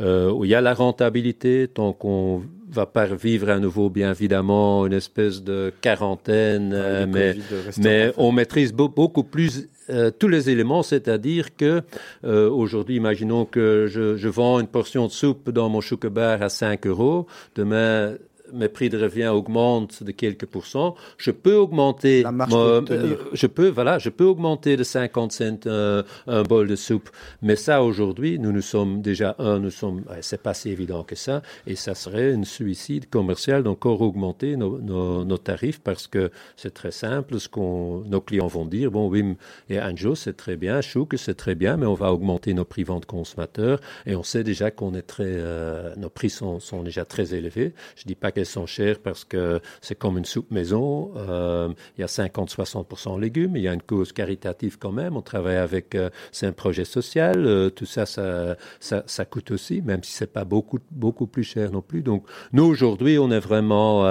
[0.00, 1.68] euh, où il y a la rentabilité.
[1.72, 7.34] Tant qu'on va pas vivre à nouveau, bien évidemment, une espèce de quarantaine, euh, mais
[7.78, 11.82] mais on maîtrise beau- beaucoup plus euh, tous les éléments, c'est-à-dire que
[12.24, 16.48] euh, aujourd'hui, imaginons que je, je vends une portion de soupe dans mon chouque-bar à
[16.48, 17.26] 5 euros.
[17.54, 18.14] Demain,
[18.54, 20.94] mes prix de revient augmentent de quelques pourcents.
[21.18, 25.32] Je peux augmenter, La marge mon- euh, je peux, voilà, je peux augmenter de 50
[25.32, 27.10] cents euh, un bol de soupe.
[27.42, 31.14] Mais ça, aujourd'hui, nous nous sommes déjà un, nous sommes, c'est pas si évident que
[31.16, 36.30] ça, et ça serait un suicide commercial d'encore augmenter nos, nos, nos tarifs parce que
[36.56, 37.38] c'est très simple.
[37.40, 39.34] Ce qu'on, nos clients vont dire, bon, Wim
[39.68, 42.84] et Anjo, c'est très bien, Chouk, c'est très bien, mais on va augmenter nos prix
[42.84, 47.04] vente consommateurs et on sait déjà qu'on est très, euh, nos prix sont, sont déjà
[47.04, 47.72] très élevés.
[47.96, 51.12] Je dis pas sont chères parce que c'est comme une soupe maison.
[51.16, 53.56] Euh, il y a 50-60% légumes.
[53.56, 55.16] Il y a une cause caritative quand même.
[55.16, 57.44] On travaille avec, euh, c'est un projet social.
[57.46, 61.70] Euh, tout ça, ça, ça, coûte aussi, même si c'est pas beaucoup, beaucoup plus cher
[61.70, 62.02] non plus.
[62.02, 64.04] Donc, nous, aujourd'hui, on est vraiment,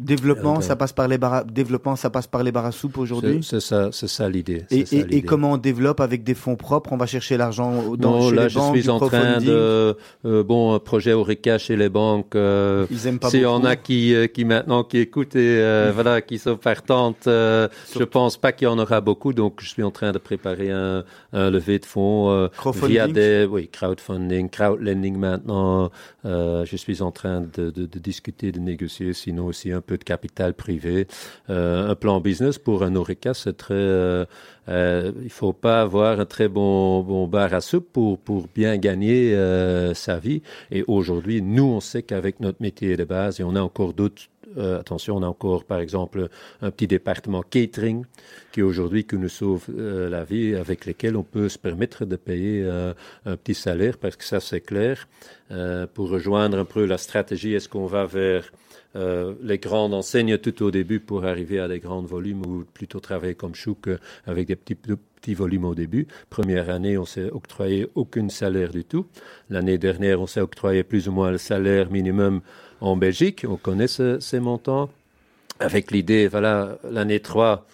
[0.00, 3.40] Développement, ça passe par les bar développement, ça passe par les bar à soupe aujourd'hui.
[3.42, 4.64] C'est ça, c'est ça l'idée.
[4.70, 6.92] Et, comment on développe avec des fonds propres?
[6.92, 9.96] On va chercher l'argent dans Non, chez là, les je banques, suis en train de
[10.24, 12.34] euh, bon un projet Oreca chez les banques.
[12.34, 13.54] euh, Ils aiment pas S'il y beaucoup.
[13.56, 17.68] en a qui, euh, qui maintenant qui écoutent et euh, voilà qui sont partantes, euh,
[17.96, 19.32] je pense pas qu'il y en aura beaucoup.
[19.32, 23.46] Donc je suis en train de préparer un, un levée de fonds Crowdfunding via des
[23.50, 25.90] oui crowdfunding, crowdlending maintenant.
[26.24, 30.04] Je suis en train de, de, de discuter, de négocier, sinon aussi un peu de
[30.04, 31.06] capital privé.
[31.48, 34.24] Euh, un plan business pour un Oreca, c'est très euh,
[34.70, 39.34] euh, il faut pas avoir un très bon, bar à soupe pour, pour bien gagner
[39.34, 40.42] euh, sa vie.
[40.70, 44.22] Et aujourd'hui, nous, on sait qu'avec notre métier de base, et on a encore d'autres,
[44.56, 46.28] euh, attention, on a encore, par exemple,
[46.62, 48.04] un petit département catering
[48.52, 52.68] qui aujourd'hui que nous sauve la vie, avec lesquels on peut se permettre de payer
[53.24, 55.06] un petit salaire, parce que ça, c'est clair.
[55.94, 58.50] Pour rejoindre un peu la stratégie, est-ce qu'on va vers
[58.96, 63.00] euh, les grandes enseignes tout au début pour arriver à des grands volumes ou plutôt
[63.00, 63.88] travailler comme Chouk
[64.26, 66.06] avec des petits, petits volumes au début.
[66.28, 69.06] Première année, on s'est octroyé aucun salaire du tout.
[69.48, 72.40] L'année dernière, on s'est octroyé plus ou moins le salaire minimum
[72.80, 73.44] en Belgique.
[73.48, 74.90] On connaît ce- ces montants.
[75.60, 77.66] Avec l'idée, voilà, l'année 3,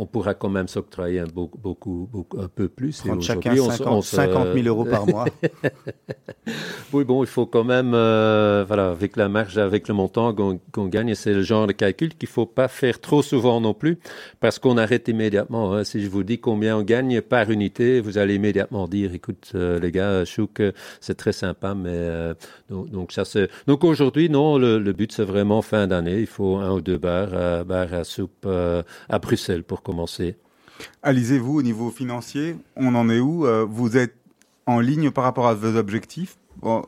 [0.00, 3.02] on pourra quand même s'octroyer un, beaucoup, beaucoup, beaucoup- un peu plus.
[3.02, 5.26] Prendre chacun aujourd'hui, on se- 50, on se- 50 000 euros par mois.
[6.92, 10.34] oui, bon, il faut quand même, euh, voilà, avec la marge, avec le montant
[10.72, 13.98] qu'on gagne, c'est le genre de calcul qu'il faut pas faire trop souvent non plus,
[14.40, 15.74] parce qu'on arrête immédiatement.
[15.74, 15.84] hein.
[15.84, 19.78] Si je vous dis combien on gagne par unité, vous allez immédiatement dire, écoute, euh,
[19.78, 22.34] les gars, chouk, euh, c'est très sympa, mais euh,
[22.68, 23.48] donc, donc ça c'est.
[23.66, 26.20] Donc aujourd'hui, non, le, le but c'est vraiment fin d'année.
[26.20, 30.36] Il faut un ou deux bars, bars à soupe à Bruxelles pour commencer.
[31.02, 34.14] Alizez-vous au niveau financier, on en est où Euh, Vous êtes
[34.66, 36.36] en ligne par rapport à vos objectifs?
[36.56, 36.84] Bon,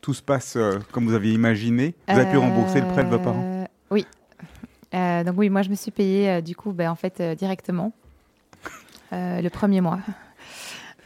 [0.00, 3.08] Tout se passe euh, comme vous aviez imaginé Vous avez pu rembourser le prêt de
[3.08, 3.42] vos parents?
[3.44, 4.04] Euh, Oui.
[4.94, 7.34] Euh, donc oui, moi je me suis payée euh, du coup, ben, en fait euh,
[7.34, 7.92] directement
[9.12, 10.00] euh, le premier mois.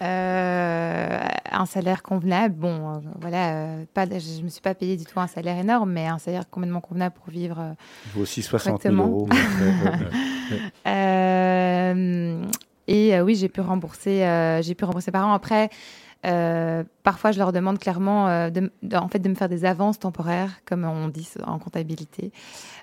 [0.03, 1.19] Euh,
[1.51, 2.55] un salaire convenable.
[2.55, 5.91] Bon, euh, voilà, euh, pas, je me suis pas payée du tout un salaire énorme,
[5.91, 7.75] mais un salaire complètement convenable pour vivre.
[8.15, 9.09] vaut aussi 60 000 Correctement.
[9.09, 9.29] euros.
[12.89, 15.33] et oui, j'ai pu rembourser, j'ai pu rembourser par an.
[15.33, 15.71] Après,
[16.25, 19.65] euh, parfois, je leur demande clairement euh, de, de- en fait, de me faire des
[19.65, 22.33] avances temporaires, comme on dit en comptabilité,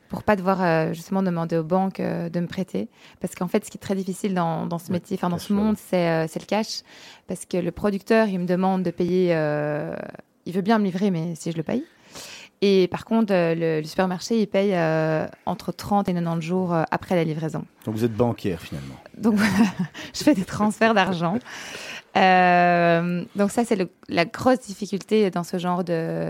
[0.07, 2.87] pour pas devoir euh, justement demander aux banques de me prêter.
[3.19, 5.47] Parce qu'en fait, ce qui est très difficile dans, dans ce métier, enfin dans cash
[5.47, 6.81] ce monde, c'est le cash.
[7.27, 9.31] Parce que le producteur, il me demande de payer,
[10.45, 11.83] il veut bien me livrer, mais si je le paye.
[12.65, 16.83] Et par contre, le, le supermarché, il paye euh, entre 30 et 90 jours euh,
[16.91, 17.65] après la livraison.
[17.85, 18.95] Donc vous êtes banquière finalement.
[19.17, 19.65] Donc voilà,
[20.13, 21.39] je fais des transferts d'argent.
[22.15, 23.77] Euh, donc ça, c'est
[24.09, 26.29] la grosse difficulté dans ce genre de,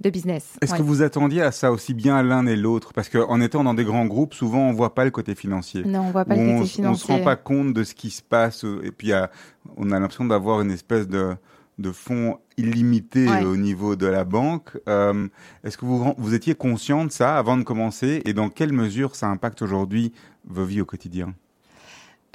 [0.00, 0.56] de business.
[0.60, 0.78] Est-ce Ouais.
[0.78, 2.92] que vous attendiez à ça aussi bien l'un et l'autre?
[2.92, 5.84] Parce qu'en étant dans des grands groupes, souvent on voit pas le côté financier.
[5.84, 7.24] Non, on voit pas le côté s- on se rend financier.
[7.24, 9.30] pas compte de ce qui se passe euh, et puis a-
[9.76, 11.36] on a l'impression d'avoir une espèce de,
[11.78, 13.44] de fonds illimité Ouais.
[13.44, 14.76] au niveau de la banque.
[14.88, 15.28] Euh,
[15.64, 18.20] Est-ce que vous, vous étiez conscient de ça avant de commencer?
[18.26, 20.12] Et dans quelle mesure ça impacte aujourd'hui
[20.46, 21.32] vos vies au quotidien?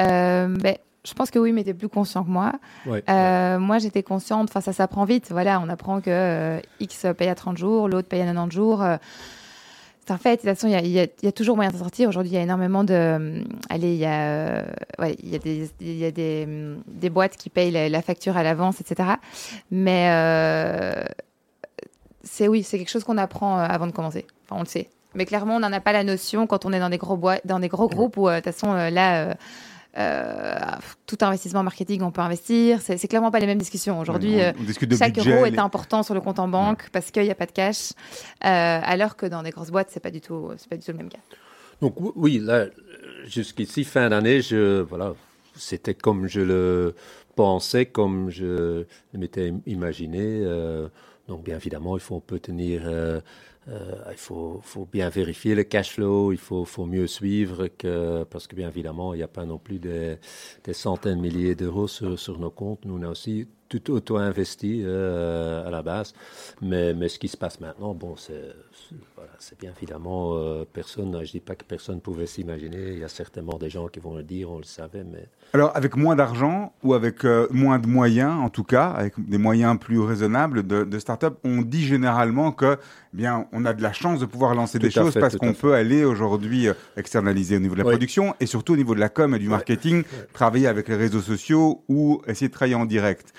[0.02, 0.76] Euh, ben,
[1.06, 2.54] je pense que oui, mais tu es plus conscient que moi.
[2.86, 3.04] Ouais.
[3.10, 5.28] Euh, moi, j'étais consciente, enfin, ça s'apprend vite.
[5.32, 8.82] Voilà, on apprend que euh, X paye à 30 jours, l'autre paye à 90 jours.
[8.82, 8.98] euh,
[10.06, 10.32] c'est un fait.
[10.32, 12.10] De toute façon, il y a, y y toujours moyen de sortir.
[12.10, 12.94] Aujourd'hui, il y a énormément de.
[12.94, 14.64] euh, allez, il y a,
[15.00, 18.38] ouais, y a, des, y a des, hum, des boîtes qui payent la, la facture
[18.38, 19.10] à l'avance, etc.
[19.72, 20.10] Mais
[22.24, 24.26] c'est oui, c'est quelque chose qu'on apprend avant de commencer.
[24.46, 24.90] Enfin, on le sait.
[25.14, 27.46] Mais clairement, on n'en a pas la notion quand on est dans des gros, boîtes,
[27.46, 29.36] dans des gros groupes où, de toute façon, là.
[29.98, 30.60] Euh, euh,
[31.06, 32.82] tout investissement marketing, on peut investir.
[32.82, 34.00] C'est c'est clairement pas les mêmes discussions.
[34.00, 35.32] Aujourd'hui, on, euh, on discute de chaque budget.
[35.34, 37.52] euro les- est important sur le compte en banque parce qu'il n'y a pas de
[37.52, 37.92] cash.
[38.44, 40.92] Euh, alors que dans des grosses boîtes, c'est pas du tout, c'est pas du tout
[40.92, 41.20] le même cas.
[41.82, 42.70] Donc ou- oui, là, euh,
[43.26, 45.14] jusqu'ici, fin d'année, je, voilà,
[45.56, 46.96] c'était comme je le
[47.36, 50.42] pensais, comme je m'étais imaginé.
[50.44, 50.88] euh,
[51.28, 52.84] donc bien évidemment, il faut, on peut tenir,
[53.68, 58.24] euh, il faut, faut bien vérifier le cash flow, il faut, faut mieux suivre que,
[58.26, 60.18] parce que bien évidemment, il n'y a pas non plus des,
[60.64, 62.86] des centaines de milliers d'euros sur, sur nos comptes.
[62.86, 66.14] Nous, on a aussi tout auto-investi euh, à la base.
[66.62, 68.54] Mais, mais ce qui se passe maintenant, bon, c'est
[69.16, 71.20] voilà, bien évidemment euh, personne.
[71.24, 72.94] Je dis pas que personne pouvait s'imaginer.
[72.94, 75.72] Il y a certainement des gens qui vont le dire, on le savait, mais Alors,
[75.76, 79.78] avec moins d'argent ou avec euh, moins de moyens, en tout cas, avec des moyens
[79.80, 82.78] plus raisonnables de, de start-up, on dit généralement que,
[83.14, 85.38] eh bien, on a de la chance de pouvoir lancer Tout des choses fait, parce
[85.38, 87.94] qu'on peut aller aujourd'hui externaliser au niveau de la Oui.
[87.94, 90.04] production et surtout au niveau de la com et du marketing,
[90.34, 93.34] travailler avec les réseaux sociaux ou essayer de travailler en direct.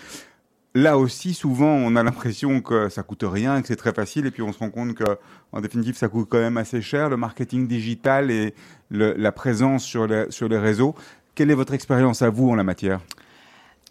[0.77, 4.31] Là aussi, souvent, on a l'impression que ça coûte rien, que c'est très facile, et
[4.31, 5.05] puis on se rend compte que,
[5.53, 8.55] en définitive, ça coûte quand même assez cher, le marketing digital et
[8.91, 10.95] la présence sur les, réseaux.
[11.35, 13.01] Quelle est votre expérience à vous en la matière?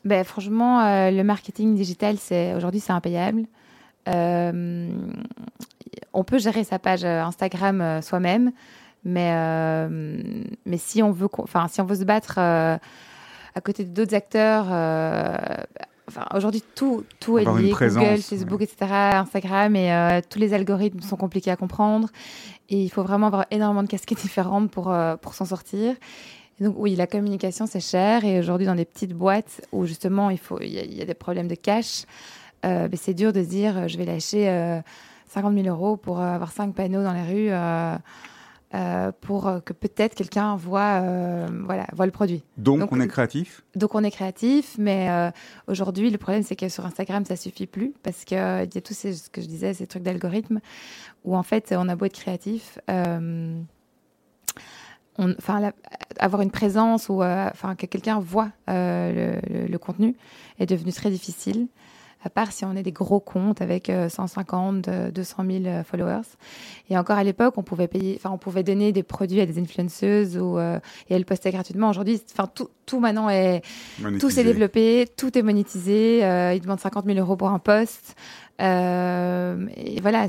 [0.05, 3.45] Ben, franchement, euh, le marketing digital, c'est aujourd'hui, c'est impayable.
[4.07, 4.87] Euh,
[6.13, 8.51] on peut gérer sa page euh, Instagram soi-même,
[9.03, 9.89] mais,
[10.65, 11.29] mais si on veut,
[11.69, 12.79] si on veut se battre à
[13.63, 14.67] côté d'autres acteurs,
[16.07, 17.69] enfin, aujourd'hui, tout, tout est lié.
[17.71, 22.09] présence, Google, Facebook, etc., Instagram, et euh, tous les algorithmes sont compliqués à comprendre.
[22.69, 25.95] Et il faut vraiment avoir énormément de casquettes différentes pour, euh, pour s'en sortir.
[26.59, 30.29] Et donc oui, la communication c'est cher et aujourd'hui dans des petites boîtes où justement
[30.29, 32.03] il faut il y, a- il y a des problèmes de cash,
[32.65, 34.79] euh, ben, c'est dur de se dire euh, je vais lâcher euh,
[35.27, 37.49] 50 000 euros pour avoir cinq panneaux dans les rues
[38.75, 42.43] euh, pour euh, que peut-être quelqu'un voit euh, voilà voit le produit.
[42.57, 43.63] Donc, Donc, on est créatif?
[43.75, 45.31] Donc on est créatif, mais euh,
[45.67, 48.77] aujourd'hui le problème c'est que sur Instagram ça suffit plus parce que euh, il y
[48.77, 50.59] a tous ces ce que je disais ces trucs d'algorithme
[51.23, 52.77] où en fait on a beau être créatif,
[55.17, 55.73] enfin la-
[56.19, 60.15] avoir une présence ou enfin que quelqu'un voit le, le- le contenu
[60.59, 61.67] est devenu très difficile.
[62.25, 65.83] À part si on est des gros comptes avec euh, 150, euh, 200 000 euh,
[65.83, 66.25] followers.
[66.89, 69.59] Et encore à l'époque, on pouvait payer, enfin on pouvait donner des produits à des
[69.59, 71.87] influenceuses ou euh, et elles postaient gratuitement.
[71.87, 73.61] Aujourd'hui, enfin tout, tout maintenant est
[74.19, 76.25] tout s'est développé, tout est monétisé.
[76.25, 78.15] Euh, ils demandent 50 000 euros pour un poste.
[78.61, 80.27] Euh, et voilà,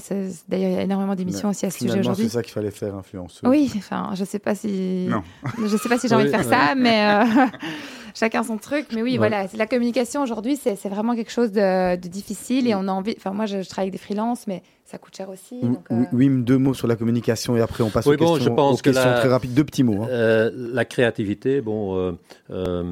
[0.49, 2.29] d'ailleurs, il y a énormément d'émissions aussi à ce sujet Finalement, c'est aujourd'hui.
[2.31, 3.49] ça qu'il fallait faire, influenceuse.
[3.49, 5.23] Oui, enfin, je sais pas si, Non.
[5.65, 7.47] je sais pas si j'ai envie de faire ça, mais euh,
[8.17, 8.87] chacun son truc.
[8.93, 9.19] Mais oui, Ouais.
[9.19, 12.93] voilà, la communication aujourd'hui, c'est c'est vraiment quelque chose de, de difficile et on a
[12.93, 13.15] envie.
[13.17, 15.59] Enfin, moi, je, je travaille avec des freelances, mais ça coûte cher aussi.
[15.63, 18.35] Oui, donc, euh, deux mots sur la communication et après on passe Oui, aux bon,
[18.35, 19.53] questions, je pense aux que questions la- très rapides.
[19.53, 20.03] Deux petits mots.
[20.05, 20.09] hein.
[20.11, 22.13] Euh, la créativité, bon, euh,
[22.51, 22.85] euh,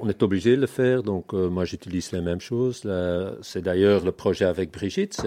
[0.00, 2.82] on est obligé de le faire, donc euh, moi j'utilise les mêmes choses.
[2.84, 5.20] Là, C'est d'ailleurs le projet avec Brigitte,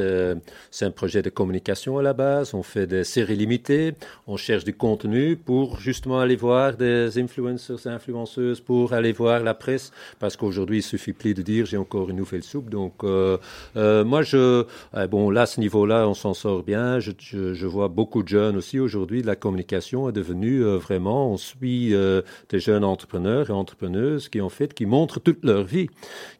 [0.72, 2.54] c'est un projet de communication à la base.
[2.54, 3.94] On fait des séries limitées,
[4.28, 9.54] on cherche du contenu pour justement aller voir des influencers, influenceuses, pour aller voir la
[9.54, 12.70] presse, parce qu'aujourd'hui il suffit plus de dire j'ai encore une nouvelle soupe.
[12.70, 13.38] Donc euh,
[13.78, 14.66] euh, moi je,
[14.96, 17.00] euh, bon là à ce niveau-là on s'en sort bien.
[17.00, 19.22] Je, je, je vois beaucoup de jeunes aussi aujourd'hui.
[19.24, 24.42] La communication est devenue euh, vraiment, on suit euh, des jeunes entrepreneurs et entrepreneuses qui
[24.42, 25.88] en fait qui montrent toute leur vie,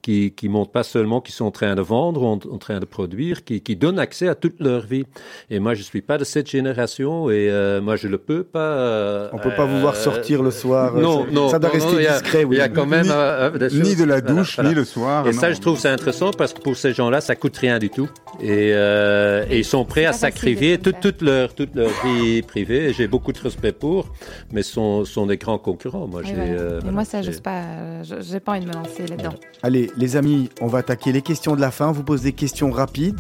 [0.02, 2.80] qui qui montrent pas seulement qu'ils sont en train de vendre ou en, en train
[2.80, 5.06] de produire, qui qui donnent accès à toute leur vie.
[5.50, 9.30] Et moi je suis pas de cette génération et euh, moi je le peux pas.
[9.34, 10.94] On peut pas vous voir sortir le soir.
[10.96, 12.46] Non, ça- non, Ça doit non, non, rester a- discret.
[12.50, 14.70] Il y a quand même Ni- de la voilà, douche, voilà.
[14.70, 15.28] ni le soir.
[15.28, 15.40] Et non.
[15.40, 18.10] ça, je trouve ça intéressant parce que pour ces gens-là, ça coûte rien du tout.
[18.42, 22.94] Et, euh, et ils sont prêts à sacrifier toute, leur, toute leur vie privée.
[22.94, 24.12] J'ai beaucoup de respect pour,
[24.52, 26.08] mais sont, sont des grands concurrents.
[26.08, 26.52] Moi, j'ai, voilà.
[26.52, 27.62] euh, voilà, moi, ça, j'ose pas.
[27.64, 29.34] euh, je- J'ai pas envie de me lancer là-dedans.
[29.64, 31.92] Allez, les amis, on va attaquer les questions de la fin.
[31.92, 33.20] Vous posez des questions rapides.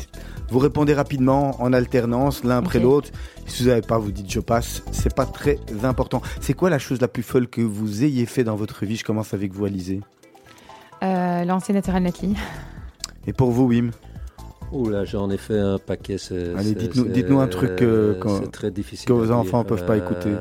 [0.49, 3.09] Vous répondez rapidement en alternance l'un après l'autre.
[3.47, 4.84] Si vous n'avez pas, vous dites je passe.
[4.91, 6.22] C'est pas très important.
[6.39, 8.95] C'est quoi la chose la plus folle que vous ayez fait dans votre vie?
[8.95, 10.01] Je commence avec vous, Alizé.
[11.03, 12.36] Euh, lancer Natural Netly.
[13.28, 13.91] Et pour vous, Wim?
[14.72, 16.18] Ouh là, j'en ai fait un paquet.
[16.57, 19.07] Allez, dites-nous- un truc, euh, quand- très difficile.
[19.07, 19.68] que vos enfants dire.
[19.68, 20.32] peuvent pas écouter.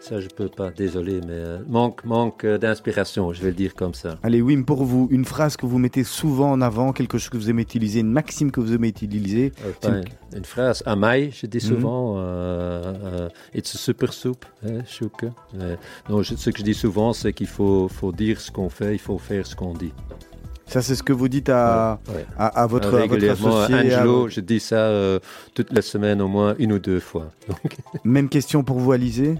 [0.00, 0.70] Ça, je peux pas.
[0.70, 3.32] Désolé, mais euh, manque, manque euh, d'inspiration.
[3.32, 4.18] Je vais le dire comme ça.
[4.22, 7.38] Allez, Wim, pour vous, une phrase que vous mettez souvent en avant, quelque chose que
[7.38, 9.52] vous aimez utiliser, une maxime que vous aimez utiliser.
[9.82, 10.02] Enfin,
[10.36, 11.62] une phrase, amai, je dis Mhm.
[11.62, 14.80] souvent, euh, euh, it's a super soup, hein.
[15.58, 15.76] Euh,
[16.10, 18.94] non, je- ce que je dis souvent, c'est qu'il faut, faut dire ce qu'on fait,
[18.94, 19.92] il faut faire ce qu'on dit.
[20.66, 22.26] Ça, c'est ce que vous dites à, Ouais, ouais.
[22.38, 23.74] à, à votre, à votre régulièrement, associé.
[23.94, 25.18] à Angelo, votre- je dis ça euh,
[25.54, 27.30] toutes les semaines au moins une ou deux fois.
[27.48, 29.34] Donc, Même question pour vous, Alizé.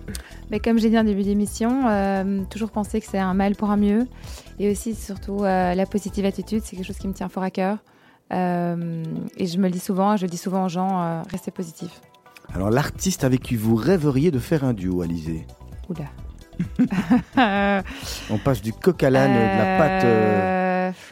[0.50, 3.70] Mais comme j'ai dit en début d'émission, euh, toujours penser que c'est un mal pour
[3.70, 4.06] un mieux.
[4.58, 7.50] Et aussi, surtout, euh, la positive attitude, c'est quelque chose qui me tient fort à
[7.50, 7.78] cœur.
[8.32, 9.02] Euh,
[9.36, 11.90] et je me le dis souvent, je le dis souvent aux gens, euh, restez positif.
[12.54, 15.46] Alors, l'artiste avec qui vous rêveriez de faire un duo, Alizé
[15.88, 16.04] Oula.
[18.30, 20.04] On passe du coq à l'âne, de la pâte.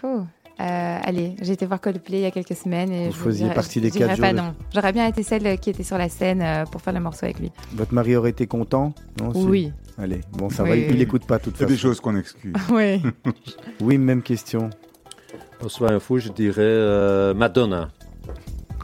[0.04, 0.26] Euh, euh, fou.
[0.58, 3.54] Allez, j'ai été voir Coldplay il y a quelques semaines et Vous je faisiez dirais-
[3.54, 4.54] partie des quatre pas de- non.
[4.74, 7.40] J'aurais bien été celle qui était sur la scène euh, pour faire le morceau avec
[7.40, 7.50] lui.
[7.74, 9.72] Votre mari aurait été content Non, si Oui.
[9.98, 12.52] Allez, bon, ça Oui, va, il n'écoute pas de toute C'est des choses qu'on excuse.
[12.70, 13.02] oui.
[13.80, 14.70] Oui, même question.
[15.58, 17.88] pour soit un fou, je dirais euh, Madonna.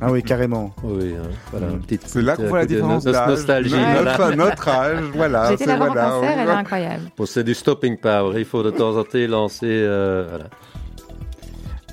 [0.01, 0.73] Ah oui, carrément.
[0.85, 1.71] Oui, hein, voilà, Mm.
[1.73, 3.29] une petite- C'est là qu'on voit la de différence no- d'âge.
[3.31, 3.75] nostalgie.
[3.75, 4.37] Notre, voilà.
[4.37, 5.43] notre âge, voilà.
[5.43, 7.03] Voir en voilà, concert, on- elle est incroyable.
[7.17, 8.39] Bon, c'est du stopping power.
[8.39, 9.67] Il faut de temps en temps lancer.
[9.67, 10.45] euh, voilà.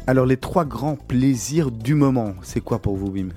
[0.08, 3.32] Alors, les trois grands plaisirs du moment, c'est quoi pour vous, Wim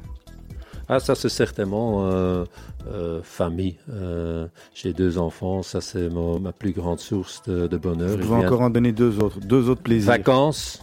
[0.89, 2.45] Ah, ça, c'est certainement euh,
[2.93, 3.77] euh, famille.
[3.91, 5.63] Euh, J'ai deux enfants.
[5.63, 8.11] Ça, c'est ma plus grande source de, de bonheur.
[8.11, 9.41] Vous Je pouvez viens- encore en donner deux autres.
[9.41, 10.13] Deux autres plaisirs.
[10.13, 10.83] Vacances.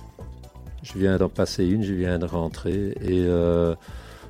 [0.81, 2.89] Je viens d'en passer une, je viens de rentrer.
[3.01, 3.75] Et euh,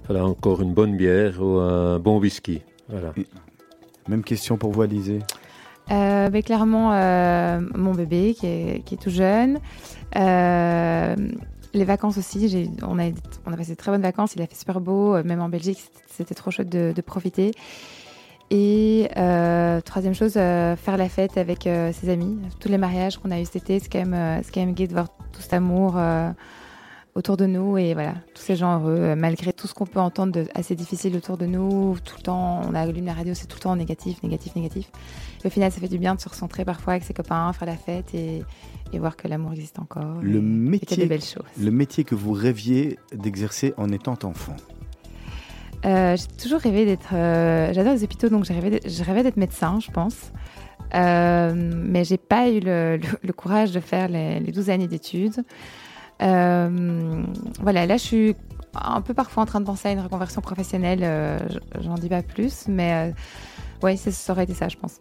[0.07, 2.61] voilà, encore une bonne bière ou un bon whisky.
[2.89, 3.13] Voilà.
[4.09, 5.19] Même question pour vous, Alizé.
[5.91, 9.59] Euh, mais clairement, euh, mon bébé qui est, qui est tout jeune.
[10.15, 11.15] Euh,
[11.73, 13.11] les vacances aussi, on a,
[13.55, 14.35] passé de très bonnes vacances.
[14.35, 17.51] Il a fait super beau, euh, même en Belgique, c'était- trop chouette de, profiter.
[18.51, 22.37] Et euh, troisième chose, faire la fête avec ses amis.
[22.59, 25.07] Tous les mariages qu'on a eu cet été, c'est quand même, quand même de voir
[25.33, 25.97] tout cet amour
[27.15, 30.01] autour de nous et voilà, tous ces gens heureux, euh, malgré tout ce qu'on peut
[30.01, 31.95] entendre de assez difficile autour de nous.
[32.03, 34.91] Tout le temps, on a allumé la radio, c'est tout le temps négatif, négatif, négatif.
[35.43, 37.67] Et au final, ça fait du bien de se recentrer parfois avec ses copains, faire
[37.67, 38.43] la fête et,
[38.91, 40.19] et voir que l'amour existe encore.
[40.21, 41.43] Le et, et métier, belles choses.
[41.57, 44.55] le métier que vous rêviez d'exercer en étant enfant.
[45.85, 47.13] Euh, j'ai toujours rêvé d'être.
[47.13, 50.31] euh, J'adore les hôpitaux, donc j'ai rêvé je rêvais d'être médecin, je pense.
[50.95, 54.87] Euh, mais j'ai pas eu le, le- le courage de faire les, les 12 années
[54.87, 55.43] d'études.
[56.21, 57.23] Euh,
[57.61, 58.35] voilà, là, je suis
[58.73, 60.99] un peu parfois en train de penser à une reconversion professionnelle.
[61.03, 61.37] euh,
[61.81, 64.99] J'en dis pas plus, mais euh, ouais, ça, ça aurait été ça, je pense.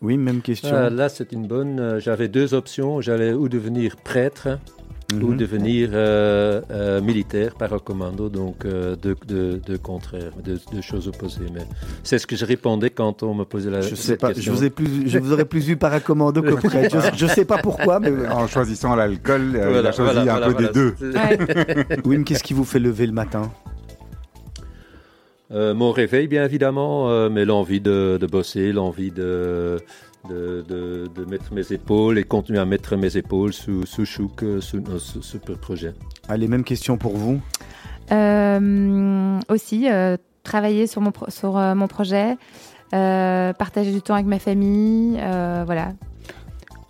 [0.00, 0.90] Oui, même question.
[0.90, 1.98] Là, c'est une bonne.
[1.98, 3.00] J'avais deux options.
[3.00, 4.58] J'allais ou devenir prêtre
[5.14, 5.36] ou Mhm.
[5.38, 10.82] devenir euh, euh, militaire par un commando, donc euh, deux, deux, deux contraires, deux, deux
[10.82, 11.46] choses opposées.
[11.52, 11.62] Mais
[12.02, 14.34] c'est ce que je répondais quand on me posait la Je sais cette pas, je
[14.34, 14.52] question.
[14.52, 16.98] vous, ai plus, je vous aurais plus vu paracommando que prêtre.
[17.14, 20.20] Je, je sais pas pourquoi, mais En choisissant l'alcool, euh, il Voilà, a choisi voilà,
[20.34, 21.36] un voilà, peu des voilà.
[21.36, 22.00] deux.
[22.04, 23.50] Wim, qu'est-ce qui vous fait lever le matin?
[25.50, 29.78] Euh, mon réveil, bien évidemment, euh, mais l'envie de, de bosser, l'envie de,
[30.28, 34.42] de, de, de mettre mes épaules et continuer à mettre mes épaules sous, sous Chouk,
[34.42, 35.94] euh, sous super projet.
[36.28, 37.40] Allez, même question pour vous.
[38.10, 42.36] Euh, aussi, euh, travailler sur mon, pro- sur, euh, mon projet,
[42.94, 45.92] euh, partager du temps avec ma famille, euh, voilà.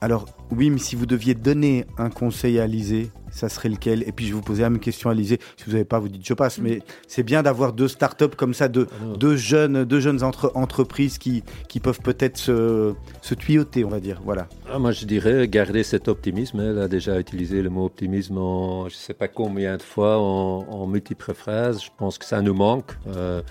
[0.01, 4.03] Alors, Wim, si vous deviez donner un conseil à Alizé, ça serait lequel?
[4.07, 5.39] Et puis je vais vous poser la même question à Alizé.
[5.57, 6.59] Si vous n'avez pas, vous dites je passe.
[6.59, 10.53] Mais c'est bien d'avoir deux startups comme ça, deux, Ah deux jeunes, deux jeunes entre-
[10.55, 14.21] entreprises qui, qui peuvent peut-être se, se tuyauter, on va dire.
[14.25, 14.49] Voilà.
[14.71, 16.61] Ah, moi, je dirais garder cet optimisme.
[16.61, 20.19] Elle a déjà utilisé le mot optimisme en je ne sais pas combien de fois
[20.19, 21.83] en, en multiples phrases.
[21.83, 22.93] Je pense que ça nous manque.
[23.09, 23.43] Euh,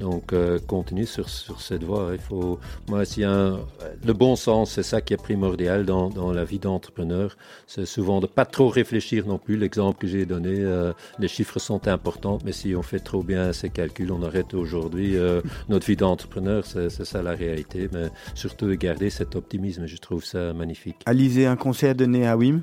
[0.00, 2.10] donc, euh, continue sur, sur cette voie.
[2.12, 2.58] Il faut,
[2.88, 3.60] moi, a un-
[4.04, 7.36] le bon sens, c'est ça qui est primordial dans, dans la vie d'entrepreneur.
[7.66, 9.56] C'est souvent de pas trop réfléchir non plus.
[9.56, 13.52] L'exemple que j'ai donné, euh, les chiffres sont importants, mais si on fait trop bien
[13.52, 16.64] ces calculs, on arrête aujourd'hui euh, notre vie d'entrepreneur.
[16.66, 17.88] C'est c'est ça la réalité.
[17.92, 19.86] Mais surtout de garder cet optimisme.
[19.86, 20.96] Je trouve ça magnifique.
[21.06, 22.62] Alizé, un conseil à donner à Wim?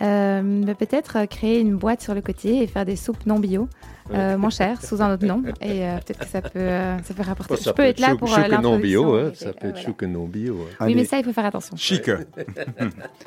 [0.00, 3.68] Euh, bah, Peut-être créer une boîte sur le côté et faire des soupes non bio,
[4.12, 5.42] euh, moins chères, sous un autre nom.
[5.60, 7.54] Et euh, peut-être que ça peut, euh, ça peut rapporter.
[7.54, 9.32] Oh, ça je peux être là pour euh, que non bio, hein.
[9.34, 9.80] Ça peut être voilà.
[9.80, 10.54] chou que non bio.
[10.54, 10.66] hein.
[10.68, 11.76] Oui, Allez, mais ça, il faut faire attention.
[11.76, 12.08] Chic.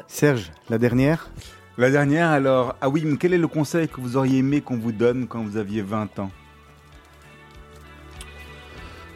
[0.08, 1.30] Serge, la dernière?
[1.82, 4.78] La dernière, alors, ah oui, mais quel est le conseil que vous auriez aimé qu'on
[4.78, 6.30] vous donne quand vous aviez 20 ans?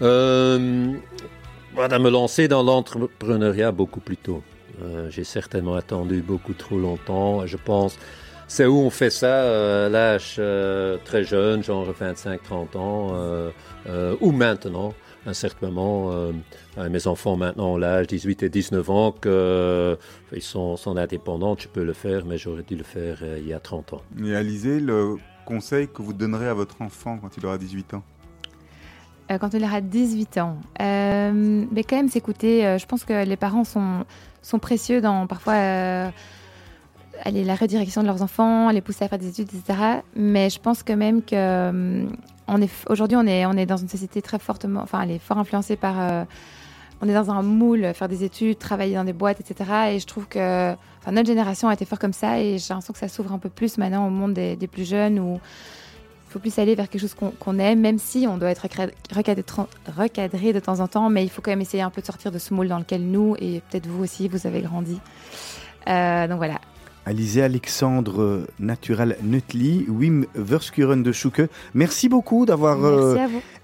[0.02, 0.92] Euh,
[1.76, 4.42] voilà, me lancer dans l'entrepreneuriat beaucoup plus tôt.
[4.82, 7.46] Euh, J'ai certainement attendu beaucoup trop longtemps.
[7.46, 8.00] Je pense,
[8.48, 10.42] c'est où on fait ça euh, à l'âge
[11.06, 13.14] très jeune, genre 25-30 ans,
[14.22, 14.96] ou maintenant.
[15.26, 16.32] À un certain moment, euh,
[16.90, 19.96] mes enfants maintenant ont l'âge 18 et 19 ans, que, euh,
[20.32, 23.48] ils sont, sont indépendants, tu peux le faire, mais j'aurais dû le faire euh, il
[23.48, 24.02] y a 30 ans.
[24.24, 25.16] Et Alizé, le
[25.46, 28.04] conseil que vous donnerez à votre enfant quand il aura 18 ans?
[29.32, 30.58] Euh, quand il aura 18 ans.
[30.80, 32.66] Euh, mais quand même s'écouter.
[32.66, 34.06] euh, je pense que les parents sont,
[34.44, 36.12] sont précieux dans parfois
[37.26, 39.80] euh, aller la redirection de leurs enfants, les pousser à faire des études, etc.
[40.16, 42.06] Mais je pense quand même que euh,
[42.48, 45.20] on est aujourd'hui on est on est dans une société très fortement, enfin elle est
[45.20, 45.96] fort influencée par.
[46.00, 46.24] euh,
[47.02, 49.70] on est dans un moule, faire des études, travailler dans des boîtes, etc.
[49.92, 50.72] Et je trouve que
[51.02, 53.38] enfin, notre génération a été fort comme ça et j'ai l'impression que ça s'ouvre un
[53.38, 57.02] peu plus maintenant au monde des, plus jeunes où il faut plus aller vers quelque
[57.02, 58.66] chose qu'on aime, même si on doit être
[59.96, 62.32] recadré, de temps en temps, mais il faut quand même essayer un peu de sortir
[62.32, 65.00] de ce moule dans lequel nous, et peut-être vous aussi, vous avez grandi.
[65.88, 66.60] Euh, donc voilà.
[67.06, 71.44] Alizé Alexandre Natural Nutli, Wim Verskuren de Chouke.
[71.76, 73.14] Merci beaucoup d'avoir euh,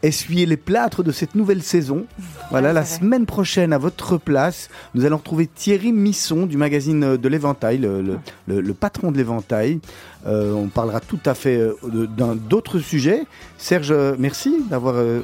[0.04, 2.06] essuyé les plâtres de cette nouvelle saison.
[2.52, 7.18] Voilà, Ouais, la semaine prochaine, à votre place, nous allons retrouver Thierry Misson du magazine
[7.18, 9.80] de l'Éventail, le, le- le- le patron de l'Éventail.
[10.28, 11.74] Euh, on parlera tout à fait euh,
[12.16, 13.24] d'un d'autres sujets.
[13.58, 15.22] Serge, euh, merci d'avoir euh,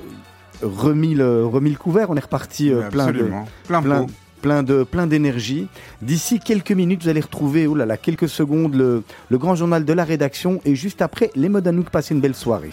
[0.64, 2.10] remis, le, remis le couvert.
[2.10, 3.20] On est reparti euh, plein de.
[3.68, 4.10] Plein, plein, pot.
[4.42, 5.68] Plein de plein d'énergie.
[6.02, 9.86] D'ici quelques minutes, vous allez retrouver, oh là là, quelques secondes, le, le grand journal
[9.86, 11.84] de la rédaction et juste après, les modes à nous.
[11.84, 12.72] Passez une belle soirée.